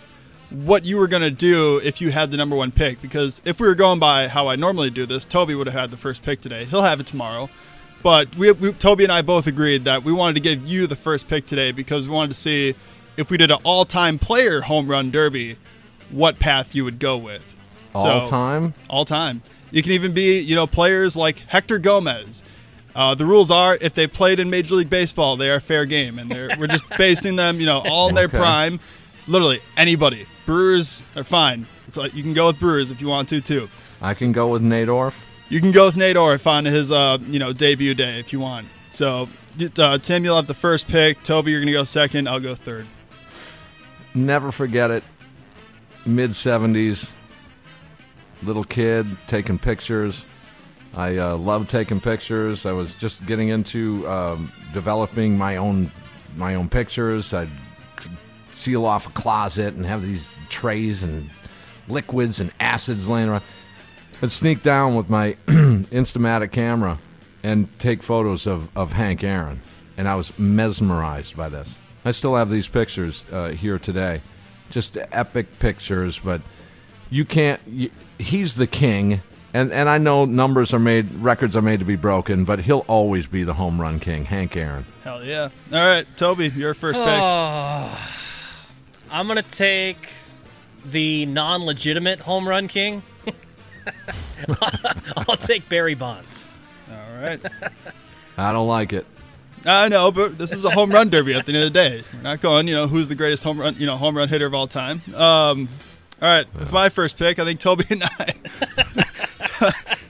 what 0.53 0.85
you 0.85 0.99
were 0.99 1.09
going 1.09 1.23
to 1.23 1.31
do 1.31 1.81
if 1.83 2.01
you 2.01 2.11
had 2.11 2.31
the 2.31 2.37
number 2.37 2.55
one 2.57 2.71
pick. 2.71 3.01
Because 3.03 3.41
if 3.45 3.61
we 3.61 3.67
were 3.67 3.75
going 3.75 3.99
by 3.99 4.29
how 4.29 4.49
I 4.49 4.57
normally 4.57 4.91
do 4.91 5.07
this, 5.07 5.25
Tobi 5.27 5.57
would 5.57 5.67
have 5.67 5.75
had 5.79 5.91
the 5.91 5.97
first 5.97 6.23
pick 6.23 6.41
today. 6.41 6.65
He'll 6.65 6.83
have 6.83 7.01
it 7.01 7.07
tomorrow. 7.07 7.49
But 8.03 8.35
we, 8.37 8.51
we, 8.53 8.71
Tobi 8.73 9.05
and 9.05 9.13
I 9.13 9.23
both 9.23 9.47
agreed 9.47 9.85
that 9.85 10.03
we 10.03 10.13
wanted 10.13 10.35
to 10.35 10.41
give 10.41 10.67
you 10.67 10.87
the 10.87 10.97
first 10.97 11.29
pick 11.29 11.47
today 11.47 11.71
because 11.73 12.09
we 12.09 12.15
wanted 12.15 12.29
to 12.33 12.39
see 12.39 12.75
if 13.17 13.31
we 13.31 13.37
did 13.37 13.51
an 13.51 13.59
all-time 13.65 14.19
player 14.19 14.61
home 14.61 14.89
run 14.89 15.11
derby, 15.11 15.57
what 16.11 16.39
path 16.39 16.75
you 16.75 16.85
would 16.85 16.99
go 16.99 17.17
with. 17.17 17.55
All 17.95 18.29
time? 18.29 18.75
All 18.89 19.05
time. 19.05 19.43
You 19.71 19.83
can 19.83 19.93
even 19.93 20.13
be, 20.13 20.41
you 20.41 20.55
know, 20.57 20.67
players 20.67 21.17
like 21.17 21.39
Hector 21.41 21.79
Gomez. 21.79 22.43
Uh, 22.95 23.15
the 23.15 23.25
rules 23.25 23.51
are 23.51 23.79
if 23.81 23.95
they 23.95 24.07
played 24.07 24.41
in 24.41 24.51
Major 24.51 24.75
League 24.75 24.91
Baseball, 24.91 25.37
they 25.37 25.51
are 25.51 25.61
fair 25.61 25.87
game, 25.87 26.19
and 26.19 26.31
they're, 26.31 26.51
we're 26.59 26.67
just 26.67 26.85
basing 26.99 27.37
them, 27.37 27.61
you 27.61 27.67
know, 27.67 27.81
all 27.87 28.09
in 28.09 28.15
their 28.15 28.25
Okay. 28.27 28.37
prime. 28.37 28.81
Literally 29.29 29.61
anybody. 29.77 30.27
Brewers 30.47 31.05
are 31.17 31.25
fine. 31.25 31.67
It's 31.87 31.97
like 31.97 32.15
you 32.15 32.23
can 32.23 32.35
go 32.35 32.47
with 32.47 32.59
Brewers 32.59 32.91
if 32.91 33.01
you 33.01 33.09
want 33.09 33.29
to 33.31 33.41
too. 33.41 33.69
I 34.01 34.15
can 34.15 34.33
go 34.33 34.49
with 34.49 34.63
Nate 34.63 34.89
Orf. 34.89 35.27
You 35.49 35.61
can 35.61 35.71
go 35.71 35.87
with 35.87 35.97
Nate 35.97 36.17
Orf 36.17 36.47
on 36.47 36.65
his, 36.65 36.91
uh, 36.91 37.19
you 37.23 37.39
know, 37.39 37.53
debut 37.53 37.95
day 37.95 38.19
if 38.19 38.33
you 38.33 38.41
want. 38.41 38.67
So, 38.91 39.29
uh, 39.79 39.99
Tim, 39.99 40.25
you'll 40.25 40.37
have 40.37 40.47
the 40.47 40.55
first 40.55 40.89
pick. 40.89 41.23
Tobi, 41.23 41.49
you're 41.51 41.61
gonna 41.61 41.73
go 41.73 41.85
second. 41.85 42.29
I'll 42.29 42.41
go 42.41 42.55
third. 42.55 42.87
Never 44.15 44.53
forget 44.53 44.91
it. 44.91 45.05
Mid 46.05 46.31
70s, 46.31 47.11
little 48.43 48.65
kid 48.65 49.07
taking 49.29 49.59
pictures. 49.59 50.27
I 50.95 51.17
uh, 51.17 51.37
love 51.37 51.69
taking 51.69 52.01
pictures. 52.01 52.67
I 52.67 52.73
was 52.73 52.95
just 52.95 53.25
getting 53.27 53.49
into 53.49 54.07
um, 54.09 54.53
developing 54.75 55.39
my 55.39 55.57
own 55.57 55.91
my 56.37 56.55
own 56.55 56.69
pictures. 56.69 57.33
I'd 57.33 57.49
seal 58.55 58.85
off 58.85 59.07
a 59.07 59.11
closet 59.11 59.75
and 59.75 59.87
have 59.87 60.03
these 60.03 60.31
trays 60.49 61.03
and 61.03 61.29
liquids 61.89 62.41
and 62.41 62.53
acids 62.61 63.09
laying 63.09 63.29
around. 63.29 63.43
I'd 64.23 64.31
sneak 64.31 64.63
down 64.63 64.95
with 64.95 65.11
my 65.11 65.33
Instamatic 65.47 66.53
camera 66.53 66.99
and 67.43 67.69
take 67.79 68.03
photos 68.03 68.47
of, 68.47 68.75
of 68.77 68.93
Hank 68.93 69.25
Aaron. 69.25 69.61
And 69.97 70.09
I 70.09 70.15
was 70.15 70.39
mesmerized 70.39 71.37
by 71.37 71.49
this. 71.49 71.79
I 72.05 72.13
still 72.13 72.37
have 72.37 72.51
these 72.51 72.69
pictures 72.69 73.25
uh, 73.33 73.51
here 73.51 73.79
today. 73.79 74.21
Just 74.71 74.97
epic 74.97 75.59
pictures, 75.59 76.19
but 76.19 76.41
you 77.11 77.25
can't. 77.25 77.61
You, 77.67 77.91
he's 78.19 78.55
the 78.55 78.67
king. 78.67 79.21
And, 79.55 79.71
and 79.71 79.87
I 79.87 79.99
know 79.99 80.25
numbers 80.25 80.73
are 80.73 80.79
made, 80.79 81.13
records 81.17 81.57
are 81.57 81.63
made 81.63 81.81
to 81.81 81.85
be 81.85 81.97
broken, 81.97 82.45
but 82.45 82.61
he'll 82.61 82.87
always 82.89 83.27
be 83.27 83.45
the 83.45 83.53
home 83.53 83.79
run 83.79 84.01
king, 84.01 84.25
Hank 84.25 84.57
Aaron. 84.57 84.87
Hell 85.05 85.23
yeah! 85.23 85.51
All 85.71 85.79
right, 85.79 86.07
Tobi, 86.17 86.57
your 86.57 86.73
first 86.73 86.99
pick. 86.99 88.19
I'm 89.13 89.29
going 89.29 89.41
to 89.41 89.49
take 89.49 90.09
the 90.87 91.27
non 91.27 91.65
legitimate 91.65 92.21
home 92.21 92.49
run 92.49 92.67
king. 92.67 93.03
I'll 95.29 95.37
take 95.37 95.69
Barry 95.69 95.95
Bonds. 95.95 96.49
All 96.91 97.21
right. 97.21 97.41
I 98.39 98.53
don't 98.53 98.67
like 98.67 98.95
it. 98.95 99.07
I 99.67 99.89
know, 99.89 100.11
but 100.11 100.39
this 100.39 100.53
is 100.53 100.65
a 100.65 100.71
home 100.71 100.91
run 100.91 101.11
derby 101.11 101.35
at 101.35 101.47
the 101.47 101.53
end 101.53 101.65
of 101.65 101.73
the 101.73 101.79
day. 101.79 102.03
We're 102.15 102.23
not 102.23 102.41
going, 102.41 102.67
you 102.67 102.75
know, 102.75 102.89
who's 102.89 103.09
the 103.09 103.15
greatest 103.15 103.45
home 103.45 103.61
run, 103.61 103.77
you 103.79 103.87
know, 103.87 103.97
home 103.97 104.17
run 104.17 104.29
hitter 104.29 104.47
of 104.47 104.55
all 104.55 104.67
time. 104.67 105.01
Um, 105.15 105.69
all 106.21 106.29
right, 106.29 106.47
it's 106.59 106.73
my 106.73 106.89
first 106.89 107.17
pick, 107.19 107.39
I 107.39 107.45
think 107.45 107.61
Tobi 107.61 107.89
and 107.91 108.03
I, 108.03 108.09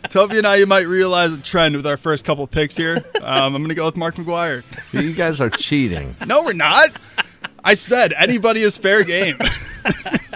Tobi 0.09 0.39
and 0.39 0.47
I, 0.47 0.57
you 0.57 0.67
might 0.67 0.87
realize 0.87 1.33
a 1.33 1.41
trend 1.41 1.77
with 1.77 1.87
our 1.87 1.97
first 1.97 2.25
couple 2.25 2.47
picks 2.47 2.77
here. 2.77 3.03
Um, 3.21 3.55
I'm 3.55 3.63
going 3.63 3.69
to 3.69 3.75
go 3.75 3.85
with 3.85 3.97
Mark 3.97 4.15
McGwire. 4.15 4.65
You 4.93 5.13
guys 5.13 5.41
are 5.41 5.51
cheating. 5.51 6.17
No, 6.27 6.45
we're 6.45 6.53
not. 6.55 6.91
I 7.65 7.75
said 7.75 8.13
anybody 8.19 8.63
is 8.63 8.77
fair 8.77 9.05
game. 9.05 9.37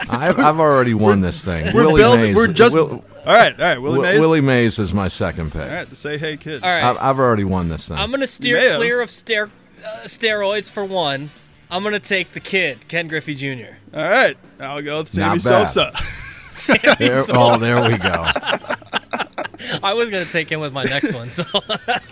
I've, 0.08 0.38
I've 0.38 0.60
already 0.60 0.94
won 0.94 1.20
this 1.20 1.44
thing. 1.44 1.66
We're 1.74 1.84
Willie 1.86 2.00
built- 2.00 2.24
Mays, 2.24 2.36
we're 2.36 2.46
just- 2.48 2.74
Will- 2.74 3.04
all 3.26 3.32
right, 3.34 3.52
all 3.58 3.66
right, 3.66 3.78
Willie 3.78 3.96
Wi- 3.96 4.12
Mays. 4.12 4.20
Willie 4.20 4.40
Mays 4.40 4.78
is 4.78 4.94
my 4.94 5.08
second 5.08 5.50
pick. 5.52 5.62
All 5.62 5.68
right, 5.68 5.88
say 5.96 6.16
hey 6.18 6.36
kid. 6.36 6.62
All 6.62 6.70
right. 6.70 6.84
I've, 6.84 6.96
I've 6.98 7.18
already 7.18 7.42
won 7.44 7.68
this 7.68 7.88
thing. 7.88 7.96
I'm 7.96 8.10
going 8.10 8.20
to 8.20 8.26
steer 8.28 8.76
clear 8.76 9.00
of 9.00 9.10
ster- 9.10 9.50
uh, 9.84 9.88
steroids 10.04 10.70
for 10.70 10.84
one. 10.84 11.30
I'm 11.68 11.82
going 11.82 11.94
to 11.94 12.00
take 12.00 12.32
the 12.32 12.40
kid, 12.40 12.86
Ken 12.86 13.08
Griffey 13.08 13.34
Jr. 13.34 13.74
All 13.94 14.02
right, 14.08 14.36
I'll 14.60 14.80
go 14.82 14.98
with 14.98 15.08
Sammy 15.08 15.40
Sosa. 15.40 15.90
Sammy 16.54 16.78
There- 16.98 17.24
Sosa. 17.24 17.32
oh, 17.36 17.58
there 17.58 17.82
we 17.90 17.98
go. 17.98 18.12
I 19.82 19.94
was 19.94 20.08
going 20.10 20.24
to 20.24 20.30
take 20.30 20.48
him 20.50 20.60
with 20.60 20.72
my 20.72 20.84
next 20.84 21.12
one. 21.12 21.28
So 21.30 21.42
All 21.52 21.62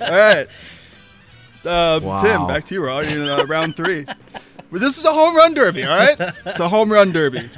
right. 0.01 0.49
Uh, 1.65 2.01
Wow. 2.03 2.17
Tim, 2.19 2.47
back 2.49 2.65
to 2.65 2.75
you. 2.75 2.81
We're 2.83 2.91
already 2.91 3.13
in 3.15 3.23
uh, 3.23 3.45
round 3.47 3.77
three. 3.77 4.05
But 4.75 4.81
this 4.81 4.99
is 4.99 5.05
a 5.05 5.13
home 5.13 5.37
run 5.37 5.55
derby, 5.55 5.85
all 5.85 5.97
right? 5.97 6.21
It's 6.47 6.59
a 6.59 6.69
home 6.69 6.91
run 6.91 7.13
derby. 7.13 7.49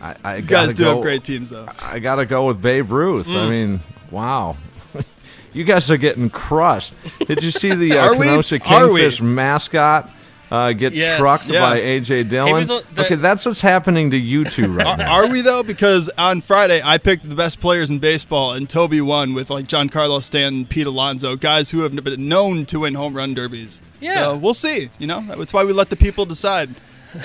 I, 0.00 0.14
I 0.22 0.36
You 0.36 0.42
guys 0.42 0.74
do 0.74 0.84
go, 0.84 0.94
have 0.94 1.02
great 1.02 1.24
teams, 1.24 1.50
though. 1.50 1.66
I 1.80 1.98
got 1.98 2.14
to 2.16 2.24
go 2.24 2.46
with 2.46 2.62
Babe 2.62 2.88
Ruth. 2.88 3.26
Mm. 3.26 3.36
I 3.36 3.50
mean, 3.50 3.80
wow. 4.12 4.56
you 5.52 5.64
guys 5.64 5.90
are 5.90 5.96
getting 5.96 6.30
crushed. 6.30 6.94
Did 7.26 7.42
you 7.42 7.50
see 7.50 7.74
the 7.74 7.92
uh, 7.98 8.06
Are? 8.06 8.14
Kenosha 8.14 8.54
we? 8.54 8.60
Kingfish 8.60 9.20
mascot 9.20 10.08
uh, 10.50 10.72
get 10.72 10.92
Yes. 10.94 11.18
trucked 11.18 11.48
Yeah. 11.48 11.60
by 11.60 11.76
A.J. 11.76 12.24
Dillon? 12.24 12.66
the- 12.66 12.82
okay, 12.98 13.14
that's 13.16 13.44
what's 13.44 13.60
happening 13.60 14.10
to 14.12 14.16
you 14.16 14.44
two 14.44 14.72
right 14.72 14.86
Are, 14.86 14.96
now. 14.96 15.12
are 15.14 15.28
we, 15.30 15.40
though? 15.42 15.62
Because 15.62 16.10
on 16.16 16.40
Friday, 16.40 16.80
I 16.84 16.98
picked 16.98 17.28
the 17.28 17.34
best 17.34 17.60
players 17.60 17.90
in 17.90 17.98
baseball, 17.98 18.52
and 18.52 18.68
Tobi 18.68 19.00
won 19.02 19.34
with, 19.34 19.50
like, 19.50 19.66
Giancarlo 19.68 20.22
Stanton, 20.22 20.64
Pete 20.66 20.86
Alonso, 20.86 21.36
guys 21.36 21.70
who 21.70 21.80
have 21.80 21.94
been 22.02 22.28
known 22.28 22.64
to 22.66 22.80
win 22.80 22.94
home 22.94 23.14
run 23.14 23.34
derbies. 23.34 23.80
Yeah. 24.00 24.14
So 24.24 24.36
we'll 24.36 24.54
see. 24.54 24.90
You 24.98 25.06
know, 25.06 25.24
that's 25.36 25.52
why 25.52 25.64
we 25.64 25.72
let 25.72 25.90
the 25.90 25.96
people 25.96 26.24
decide. 26.24 26.70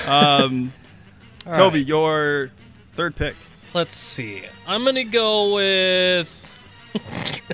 Um, 0.08 0.74
Tobi, 1.46 1.74
right. 1.74 1.86
your 1.86 2.52
third 2.94 3.16
pick. 3.16 3.36
let's 3.74 3.96
see. 3.98 4.44
I'm 4.68 4.84
going 4.84 4.96
to 4.96 5.04
go 5.04 5.56
with. 5.56 6.40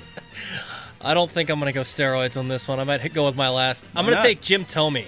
I 1.02 1.14
don't 1.14 1.30
think 1.30 1.48
I'm 1.48 1.58
going 1.58 1.72
to 1.72 1.76
go 1.78 1.82
steroids 1.82 2.36
on 2.38 2.48
this 2.48 2.68
one. 2.68 2.78
I 2.78 2.84
might 2.84 3.14
go 3.14 3.24
with 3.26 3.36
my 3.36 3.48
last. 3.48 3.86
I'm 3.96 4.04
going 4.04 4.12
to 4.16 4.22
not? 4.22 4.22
take 4.26 4.40
Jim 4.42 4.64
Thome. 4.64 5.04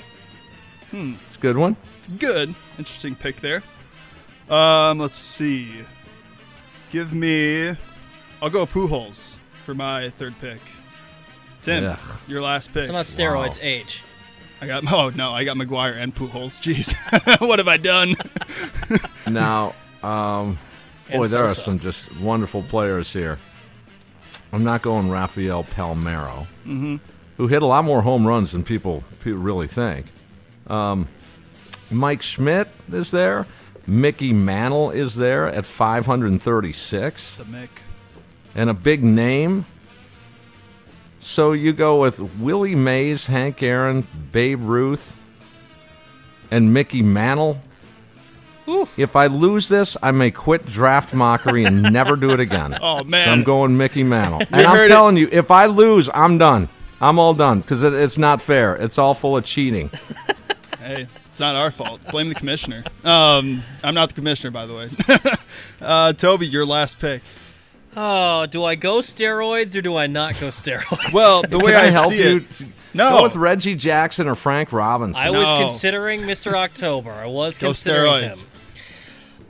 It's 0.93 1.37
a 1.37 1.41
good 1.41 1.57
one. 1.57 1.77
Good. 2.19 2.55
Interesting 2.79 3.15
pick 3.15 3.37
there. 3.41 3.63
Um, 4.51 4.99
let's 4.99 5.17
see. 5.17 5.69
Give 6.91 7.15
me. 7.15 7.75
I'll 8.43 8.51
go 8.51 8.67
Pujols 8.67 9.39
for 9.65 9.75
my 9.75 10.11
third 10.11 10.35
pick. 10.41 10.59
Tim, 11.63 11.85
Ugh. 11.85 11.99
your 12.27 12.43
last 12.43 12.73
pick. 12.75 12.85
It's 12.85 12.93
not 12.93 13.07
steroids, 13.07 13.59
age. 13.63 14.03
I 14.61 14.67
got. 14.67 14.85
Oh 14.93 15.11
no, 15.11 15.33
I 15.33 15.45
got 15.45 15.57
McGwire 15.57 15.97
and 15.97 16.15
Pujols. 16.15 16.61
Jeez, 16.61 17.41
what 17.49 17.59
have 17.59 17.69
I 17.69 17.77
done? 17.79 18.15
Now, 19.31 19.75
um, 20.03 20.59
boy, 21.11 21.27
there 21.29 21.45
are 21.45 21.55
some 21.55 21.79
just 21.79 22.15
wonderful 22.21 22.63
players 22.65 23.11
here. 23.13 23.39
I'm 24.53 24.65
not 24.65 24.83
going 24.83 25.09
Rafael 25.09 25.65
Palmeiro, 25.65 26.47
Mm-hmm. 26.67 26.97
who 27.39 27.47
hit 27.47 27.63
a 27.63 27.67
lot 27.67 27.85
more 27.85 28.03
home 28.03 28.27
runs 28.27 28.53
than 28.53 28.63
people 28.65 29.03
people 29.23 29.41
really 29.41 29.69
think. 29.69 30.07
Um, 30.67 31.09
Mike 31.91 32.23
Schmidt 32.23 32.69
is 32.93 33.11
there. 33.11 33.47
Mickey 33.87 34.33
Mantle 34.33 34.91
is 34.91 35.15
there 35.17 35.49
at 35.49 35.67
536, 35.67 37.37
The 37.39 37.45
Mick. 37.45 37.69
and 38.55 38.71
a 38.71 38.75
big 38.75 39.03
name. 39.03 39.67
So 41.21 41.53
you 41.53 41.73
go 41.73 42.01
with 42.01 42.19
Willie 42.39 42.75
Mays, 42.75 43.27
Hank 43.27 43.63
Aaron, 43.63 44.07
Babe 44.33 44.61
Ruth, 44.63 45.17
and 46.51 46.73
Mickey 46.73 47.03
Mantle. 47.03 47.61
If 48.97 49.17
I 49.17 49.27
lose 49.27 49.69
this, 49.69 49.97
I 50.03 50.13
may 50.13 50.31
quit 50.31 50.65
draft 50.67 51.13
mockery 51.13 51.65
and 51.65 51.83
never 51.83 52.15
do 52.17 52.31
it 52.31 52.41
again. 52.41 52.79
Oh, 52.83 53.03
man. 53.05 53.27
So 53.27 53.33
I'm 53.33 53.43
going 53.43 53.77
Mickey 53.77 54.05
Mantle. 54.05 54.41
And 54.53 54.67
I'm 54.67 54.77
heard 54.77 54.85
it. 54.85 54.89
telling 54.89 55.17
you, 55.17 55.29
if 55.33 55.51
I 55.51 55.67
lose, 55.67 56.09
I'm 56.15 56.39
done. 56.39 56.69
I'm 57.01 57.19
all 57.19 57.35
done 57.35 57.61
because 57.61 57.83
it, 57.83 57.93
it's 57.93 58.19
not 58.19 58.41
fair. 58.41 58.77
It's 58.77 58.97
all 58.99 59.15
full 59.15 59.37
of 59.37 59.45
cheating. 59.45 59.91
Hey, 60.83 61.07
it's 61.27 61.41
not 61.41 61.55
our 61.55 61.71
fault. 61.71 62.01
Blame 62.11 62.29
the 62.29 62.35
commissioner. 62.35 62.83
Um, 63.05 63.63
I'm 63.83 63.95
not 63.95 64.09
the 64.11 64.15
commissioner, 64.15 64.51
by 64.51 64.67
the 64.67 64.75
way. 64.75 64.85
uh, 65.81 66.13
Tobi, 66.13 66.51
your 66.51 66.67
last 66.67 66.99
pick. 66.99 67.23
Oh, 67.97 68.47
do 68.47 68.65
I 68.65 68.75
go 68.75 68.99
steroids 68.99 69.77
or 69.77 69.83
do 69.83 69.97
I 69.97 70.07
not 70.07 70.39
go 70.41 70.49
steroids? 70.49 71.13
Well, 71.13 71.43
the 71.43 71.59
way 71.59 71.75
I, 71.77 71.85
I 71.85 71.91
help 71.91 72.09
see 72.09 72.23
you? 72.23 72.37
it, 72.39 72.63
no, 72.95 73.19
Go 73.19 73.23
with 73.23 73.37
Reggie 73.37 73.75
Jackson 73.75 74.29
or 74.29 74.35
Frank 74.35 74.73
Robinson. 74.73 75.23
I 75.23 75.31
was 75.31 75.47
considering 75.71 76.21
Mr. 76.23 76.53
October. 76.55 77.13
I 77.13 77.27
was 77.27 77.59
Go 77.59 77.69
considering 77.69 78.31
steroids. 78.31 78.45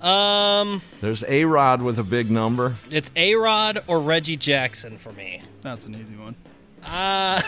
him. 0.01 0.07
Um, 0.07 0.83
There's 1.01 1.23
A 1.29 1.45
Rod 1.45 1.83
with 1.83 1.99
a 1.99 2.03
big 2.05 2.31
number. 2.31 2.75
it's 2.90 3.12
A 3.14 3.35
Rod 3.37 3.83
or 3.87 4.01
Reggie 4.01 4.37
Jackson 4.37 4.99
for 4.99 5.12
me. 5.12 5.42
That's 5.62 5.87
an 5.87 5.95
easy 5.95 6.16
one. 6.16 6.35
Uh, 6.85 7.40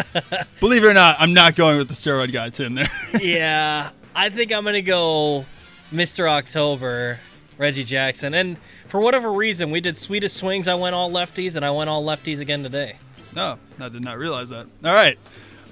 Believe 0.60 0.84
it 0.84 0.88
or 0.88 0.94
not, 0.94 1.16
I'm 1.18 1.32
not 1.34 1.54
going 1.56 1.78
with 1.78 1.88
the 1.88 1.94
steroid 1.94 2.32
guy, 2.32 2.50
Tim. 2.50 2.74
There. 2.74 2.88
yeah, 3.20 3.90
I 4.14 4.28
think 4.30 4.52
I'm 4.52 4.64
gonna 4.64 4.82
go 4.82 5.44
Mr. 5.92 6.28
October, 6.28 7.18
Reggie 7.58 7.84
Jackson, 7.84 8.34
and 8.34 8.56
for 8.88 9.00
whatever 9.00 9.32
reason, 9.32 9.70
we 9.70 9.80
did 9.80 9.96
sweetest 9.96 10.36
swings. 10.36 10.68
I 10.68 10.74
went 10.74 10.94
all 10.94 11.10
lefties, 11.10 11.56
and 11.56 11.64
I 11.64 11.70
went 11.70 11.90
all 11.90 12.04
lefties 12.04 12.40
again 12.40 12.62
today. 12.62 12.96
no, 13.34 13.58
I 13.78 13.88
did 13.88 14.02
not 14.02 14.18
realize 14.18 14.48
that. 14.48 14.66
All 14.84 14.92
right. 14.94 15.18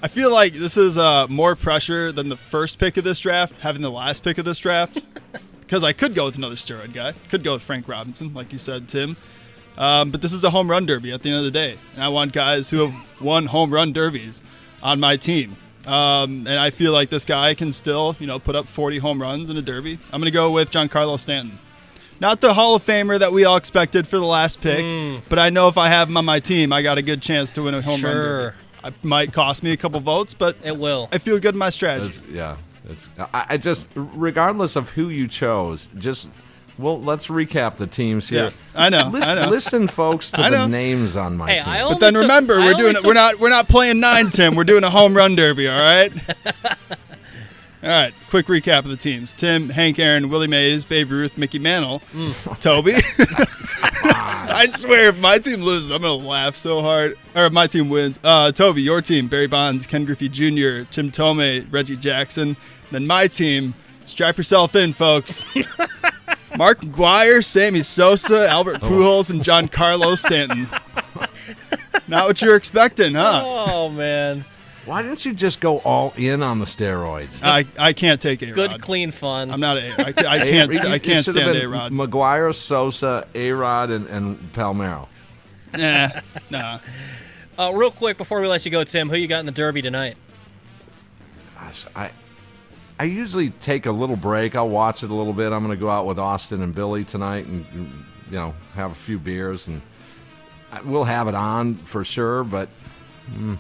I 0.03 0.09
feel 0.09 0.31
like 0.31 0.53
this 0.53 0.77
is 0.77 0.99
uh, 0.99 1.27
more 1.29 1.57
pressure 1.57 2.13
than 2.13 2.29
the 2.29 2.37
first 2.37 2.79
pick 2.79 2.99
of 2.99 3.05
this 3.05 3.19
draft, 3.19 3.57
having 3.57 3.81
the 3.81 3.91
last 3.91 4.23
pick 4.23 4.37
of 4.39 4.45
this 4.45 4.59
draft. 4.59 4.99
Because 5.61 5.83
I 5.83 5.93
could 5.93 6.15
go 6.15 6.27
with 6.27 6.37
another 6.37 6.55
steroid 6.55 6.93
guy. 6.95 7.13
Could 7.29 7.43
go 7.43 7.55
with 7.55 7.63
Frank 7.63 7.89
Robinson, 7.89 8.33
like 8.35 8.53
you 8.53 8.59
said, 8.59 8.89
Tim. 8.89 9.17
Um, 9.79 10.11
but 10.11 10.23
this 10.23 10.33
is 10.33 10.45
a 10.45 10.51
home 10.51 10.71
run 10.71 10.87
derby 10.87 11.13
at 11.13 11.23
the 11.23 11.29
end 11.29 11.39
of 11.39 11.45
the 11.45 11.51
day. 11.51 11.77
And 11.95 12.03
I 12.03 12.09
want 12.09 12.33
guys 12.33 12.71
who 12.71 12.79
have 12.87 13.21
won 13.21 13.47
home 13.47 13.73
run 13.73 13.93
derbies 13.93 14.41
on 14.83 15.01
my 15.01 15.17
team. 15.17 15.55
Um, 15.87 16.47
and 16.47 16.59
I 16.59 16.71
feel 16.71 16.93
like 16.93 17.11
this 17.11 17.25
guy 17.25 17.55
can 17.55 17.71
still, 17.73 18.17
you 18.19 18.27
know, 18.27 18.39
put 18.39 18.57
up 18.57 18.67
40 18.67 18.99
home 18.99 19.21
runs 19.23 19.51
in 19.51 19.57
a 19.57 19.63
derby. 19.63 19.99
I'm 20.13 20.21
going 20.21 20.25
to 20.31 20.31
go 20.35 20.51
with 20.51 20.71
Giancarlo 20.71 21.19
Stanton. 21.21 21.59
Not 22.19 22.41
the 22.41 22.55
Hall 22.55 22.75
of 22.75 22.85
Famer 22.85 23.19
that 23.19 23.31
we 23.33 23.45
all 23.45 23.57
expected 23.57 24.09
for 24.09 24.17
the 24.17 24.25
last 24.25 24.61
pick, 24.63 25.23
but 25.29 25.39
I 25.39 25.51
know 25.51 25.69
if 25.69 25.77
I 25.77 25.89
have 25.89 26.09
him 26.09 26.17
on 26.17 26.25
my 26.25 26.41
team, 26.41 26.73
I 26.73 26.81
got 26.83 26.97
a 26.97 27.03
good 27.03 27.21
chance 27.21 27.51
to 27.53 27.63
win 27.63 27.75
a 27.75 27.83
home 27.83 28.01
run 28.01 28.13
Sure. 28.15 28.39
derby. 28.51 28.57
It 28.85 28.95
might 29.05 29.33
cost 29.35 29.63
me 29.63 29.73
a 29.73 29.77
couple 29.77 30.01
votes, 30.01 30.33
but 30.33 30.57
It 30.65 30.77
will. 30.79 31.09
I 31.13 31.19
feel 31.19 31.39
good 31.39 31.55
in 31.55 31.59
my 31.59 31.71
strategy. 31.71 32.09
It's- 32.09 32.23
yeah. 32.33 32.57
It's, 32.89 33.09
I, 33.19 33.47
I 33.51 33.57
just, 33.57 33.89
regardless 33.97 34.77
of 34.77 34.89
who 34.91 35.09
you 35.11 35.27
chose, 35.29 35.89
just 35.99 36.29
well, 36.79 37.01
let's 37.01 37.29
recap 37.29 37.77
the 37.77 37.87
teams 37.87 38.29
here. 38.29 38.45
Yeah, 38.45 38.51
I 38.75 38.89
know, 38.89 39.09
Listen, 39.09 39.39
I 39.39 39.45
know. 39.45 39.51
listen 39.51 39.89
folks, 39.89 40.31
to 40.33 40.41
I 40.43 40.51
the 40.51 40.59
know. 40.59 40.67
names 40.67 41.17
on 41.17 41.37
my 41.37 41.51
Hey, 41.53 41.61
team. 41.63 41.89
But 41.89 42.01
then 42.01 42.13
took- 42.15 42.23
remember, 42.23 42.55
I 42.61 42.67
we're 42.67 42.75
doing 42.75 42.95
took- 42.95 43.05
we're 43.05 43.15
not 43.15 43.39
we're 43.41 43.49
not 43.51 43.69
playing 43.69 44.01
nine, 44.01 44.31
Tim. 44.31 44.55
We're 44.55 44.65
doing 44.65 44.85
a 44.85 44.91
home 44.91 45.15
run 45.17 45.35
derby. 45.37 45.69
All 45.69 45.79
right. 45.79 46.13
all 47.83 47.89
right. 47.91 48.13
Quick 48.31 48.47
recap 48.47 48.79
of 48.81 48.89
the 48.89 48.97
teams: 48.97 49.33
Tim, 49.33 49.69
Hank, 49.71 49.99
Aaron, 49.99 50.29
Willie 50.29 50.49
Mays, 50.49 50.85
Babe 50.85 51.11
Ruth, 51.11 51.39
Mickey 51.39 51.59
Mantle, 51.59 52.01
Tobi. 52.61 52.95
I 54.09 54.67
swear, 54.69 55.09
if 55.09 55.19
my 55.21 55.39
team 55.39 55.63
loses, 55.63 55.91
I'm 55.91 56.03
gonna 56.03 56.15
laugh 56.15 56.57
so 56.57 56.81
hard. 56.81 57.19
Or 57.35 57.47
if 57.47 57.53
my 57.53 57.67
team 57.67 57.89
wins, 57.89 58.19
uh, 58.25 58.53
Tobi, 58.53 58.83
your 58.83 59.01
team: 59.03 59.29
Barry 59.29 59.47
Bonds, 59.47 59.87
Ken 59.87 60.05
Griffey 60.05 60.29
Jr., 60.29 60.89
Tim 60.91 61.11
Thome, 61.11 61.67
Reggie 61.71 61.97
Jackson. 61.97 62.57
Then 62.91 63.07
my 63.07 63.27
team. 63.29 63.75
Strap 64.07 64.37
yourself 64.39 64.77
in, 64.77 64.93
folks. 64.93 65.45
Mark 66.57 66.81
McGwire, 66.81 67.45
Sammy 67.45 67.83
Sosa, 67.83 68.49
Albert 68.49 68.77
Pujols, 68.81 69.31
and 69.31 69.41
Giancarlo 69.43 70.17
Stanton. 70.19 70.67
Not 72.09 72.27
what 72.27 72.41
you're 72.43 72.57
expecting, 72.57 73.15
huh? 73.15 73.43
Oh 73.45 73.89
man, 73.89 74.45
Why 74.85 75.03
didn't 75.03 75.25
you 75.25 75.35
just 75.35 75.61
go 75.61 75.79
all 75.79 76.13
in 76.17 76.43
on 76.43 76.59
the 76.61 76.65
steroids? 76.65 77.41
I, 77.43 77.65
I 77.79 77.93
can't 77.93 78.21
take 78.21 78.43
a 78.43 78.47
good, 78.53 78.81
clean 78.81 79.11
fun. 79.11 79.51
I'm 79.51 79.59
not 79.61 79.77
a. 79.77 79.91
I, 79.99 80.09
I 80.09 80.13
can't. 80.49 80.73
A- 80.73 80.89
I 80.89 80.95
it 80.95 81.03
can't 81.03 81.25
stand 81.27 81.53
been 81.53 81.65
a 81.65 81.69
Rod. 81.69 81.93
McGwire, 81.93 82.55
Sosa, 82.55 83.27
A 83.35 83.51
Rod, 83.53 83.91
and, 83.91 84.07
and 84.09 84.39
Palmeiro. 84.53 85.09
Nah, 85.77 86.09
nah. 86.51 86.79
Uh, 87.59 87.73
real 87.75 87.91
quick 87.91 88.19
before 88.19 88.41
we 88.41 88.47
let 88.47 88.65
you 88.65 88.71
go, 88.71 88.85
Tim, 88.85 89.09
who 89.09 89.17
you 89.17 89.27
got 89.27 89.41
in 89.41 89.47
the 89.47 89.53
Derby 89.53 89.83
tonight? 89.83 90.17
Gosh, 91.59 91.87
I 91.97 92.11
I 92.99 93.05
usually 93.05 93.51
take 93.51 93.87
a 93.87 93.93
little 93.93 94.17
break. 94.17 94.55
I'll 94.55 94.69
watch 94.69 95.03
it 95.03 95.11
a 95.11 95.15
little 95.15 95.33
bit. 95.33 95.53
I'm 95.53 95.65
going 95.65 95.77
to 95.77 95.81
go 95.81 95.91
out 95.91 96.07
with 96.07 96.19
Austin 96.19 96.63
and 96.63 96.75
Billy 96.75 97.05
tonight, 97.05 97.47
and 97.47 97.65
you 97.75 98.37
know, 98.37 98.55
have 98.75 98.93
a 98.93 98.95
few 98.95 99.19
beers, 99.19 99.67
and 99.67 99.83
we'll 100.85 101.05
have 101.05 101.29
it 101.29 101.35
on 101.35 101.75
for 101.75 102.05
sure. 102.05 102.43
But 102.43 102.69
mm, 103.31 103.59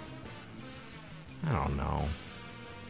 I 1.46 1.52
don't 1.52 1.76
know. 1.76 2.04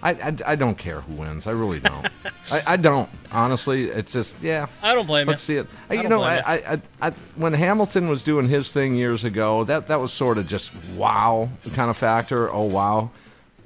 I, 0.02 0.10
I, 0.10 0.36
I 0.52 0.54
don't 0.54 0.78
care 0.78 1.00
who 1.00 1.14
wins. 1.14 1.48
I 1.48 1.50
really 1.50 1.80
don't. 1.80 2.06
I, 2.52 2.62
I 2.66 2.76
don't 2.76 3.10
honestly. 3.32 3.88
It's 3.88 4.12
just 4.12 4.36
yeah. 4.40 4.68
I 4.82 4.94
don't 4.94 5.06
blame 5.06 5.26
it. 5.26 5.32
Let's 5.32 5.48
you. 5.48 5.54
see 5.54 5.58
it. 5.58 5.66
I 5.90 5.94
you 5.94 6.08
know, 6.08 6.22
I, 6.22 6.36
I, 6.36 6.54
I, 6.74 6.80
I, 7.02 7.10
when 7.34 7.54
Hamilton 7.54 8.08
was 8.08 8.22
doing 8.22 8.48
his 8.48 8.70
thing 8.70 8.94
years 8.94 9.24
ago, 9.24 9.64
that 9.64 9.88
that 9.88 10.00
was 10.00 10.12
sort 10.12 10.38
of 10.38 10.46
just 10.46 10.70
wow 10.96 11.48
kind 11.74 11.90
of 11.90 11.96
factor. 11.96 12.52
Oh 12.52 12.66
wow, 12.66 13.10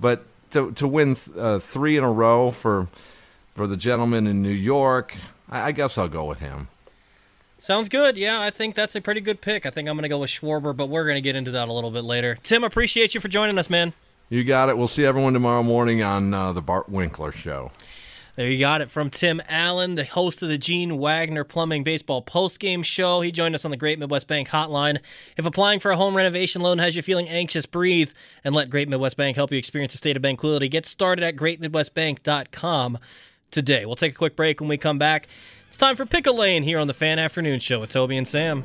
but 0.01 0.25
to 0.51 0.73
to 0.73 0.87
win 0.87 1.17
uh, 1.37 1.59
three 1.59 1.97
in 1.97 2.05
a 2.05 2.11
row 2.11 2.51
for 2.51 2.89
for 3.55 3.67
the 3.67 3.77
gentleman 3.77 4.27
in 4.27 4.43
New 4.43 4.49
York, 4.49 5.15
I, 5.51 5.69
I 5.69 5.73
guess 5.73 5.99
I'll 5.99 6.09
go 6.09 6.25
with 6.25 6.39
him. 6.41 6.69
Sounds 7.59 7.91
good. 7.91 8.17
Yeah, 8.17 8.41
I 8.41 8.51
think 8.51 8.75
that's 8.75 8.95
a 8.95 9.03
pretty 9.03 9.21
good 9.21 9.43
pick. 9.43 9.67
I 9.67 9.71
think 9.71 9.87
I'm 9.89 9.95
going 9.95 10.05
to 10.05 10.09
go 10.09 10.19
with 10.19 10.31
Schwarber, 10.31 10.75
but 10.75 10.89
we're 10.89 11.05
going 11.05 11.17
to 11.17 11.21
get 11.21 11.37
into 11.37 11.51
that 11.51 11.69
a 11.69 11.73
little 11.73 11.91
bit 11.91 12.05
later. 12.05 12.39
Tim, 12.43 12.65
appreciate 12.65 13.15
you 13.15 13.21
for 13.21 13.29
joining 13.29 13.59
us, 13.59 13.69
man. 13.69 13.93
You 14.31 14.45
got 14.45 14.71
it. 14.71 14.79
We'll 14.79 14.89
see 14.89 15.05
everyone 15.05 15.35
tomorrow 15.35 15.63
morning 15.63 16.03
on 16.03 16.33
uh, 16.33 16.53
the 16.53 16.63
Bart 16.63 16.89
Winkler 16.89 17.33
Show. 17.33 17.71
There 18.37 18.51
you 18.51 18.59
got 18.59 18.81
it 18.81 18.91
from 18.91 19.11
Tim 19.11 19.43
Allen, 19.49 19.97
the 19.97 20.05
host 20.05 20.43
of 20.43 20.49
the 20.49 20.57
Gene 20.57 20.99
Wagner 20.99 21.45
Plumbing 21.45 21.85
Baseball 21.85 22.23
postgame 22.23 22.85
show. 22.85 23.21
He 23.21 23.33
joined 23.33 23.55
us 23.55 23.65
on 23.65 23.71
the 23.71 23.77
Great 23.77 23.99
Midwest 23.99 24.29
Bank 24.29 24.49
hotline. 24.49 24.99
If 25.37 25.45
applying 25.45 25.81
for 25.81 25.91
a 25.91 25.97
home 25.97 26.17
renovation 26.17 26.63
loan 26.63 26.79
has 26.79 26.95
you 26.97 27.03
feeling 27.03 27.29
anxious, 27.29 27.67
breathe 27.67 28.11
and 28.45 28.55
let 28.55 28.71
Great 28.71 28.89
Midwest 28.89 29.17
Bank 29.17 29.37
help 29.37 29.51
you 29.51 29.59
experience 29.59 29.95
a 29.95 29.99
state 29.99 30.17
of 30.17 30.23
tranquility. 30.23 30.69
Get 30.69 30.87
started 30.87 31.25
at 31.25 31.37
greatmidwestbank.com 31.37 32.99
today. 33.51 33.85
We'll 33.85 33.97
take 33.97 34.13
a 34.13 34.19
quick 34.19 34.37
break 34.37 34.61
when 34.61 34.69
we 34.69 34.77
come 34.77 34.99
back. 34.99 35.29
It's 35.69 35.77
time 35.77 35.97
for 35.97 36.07
Pickle 36.07 36.37
Lane 36.37 36.63
here 36.63 36.79
on 36.79 36.87
the 36.87 36.95
Fan 36.95 37.19
Afternoon 37.19 37.61
Show 37.61 37.81
with 37.81 37.93
Tobi 37.93 38.17
and 38.17 38.27
Sam. 38.27 38.65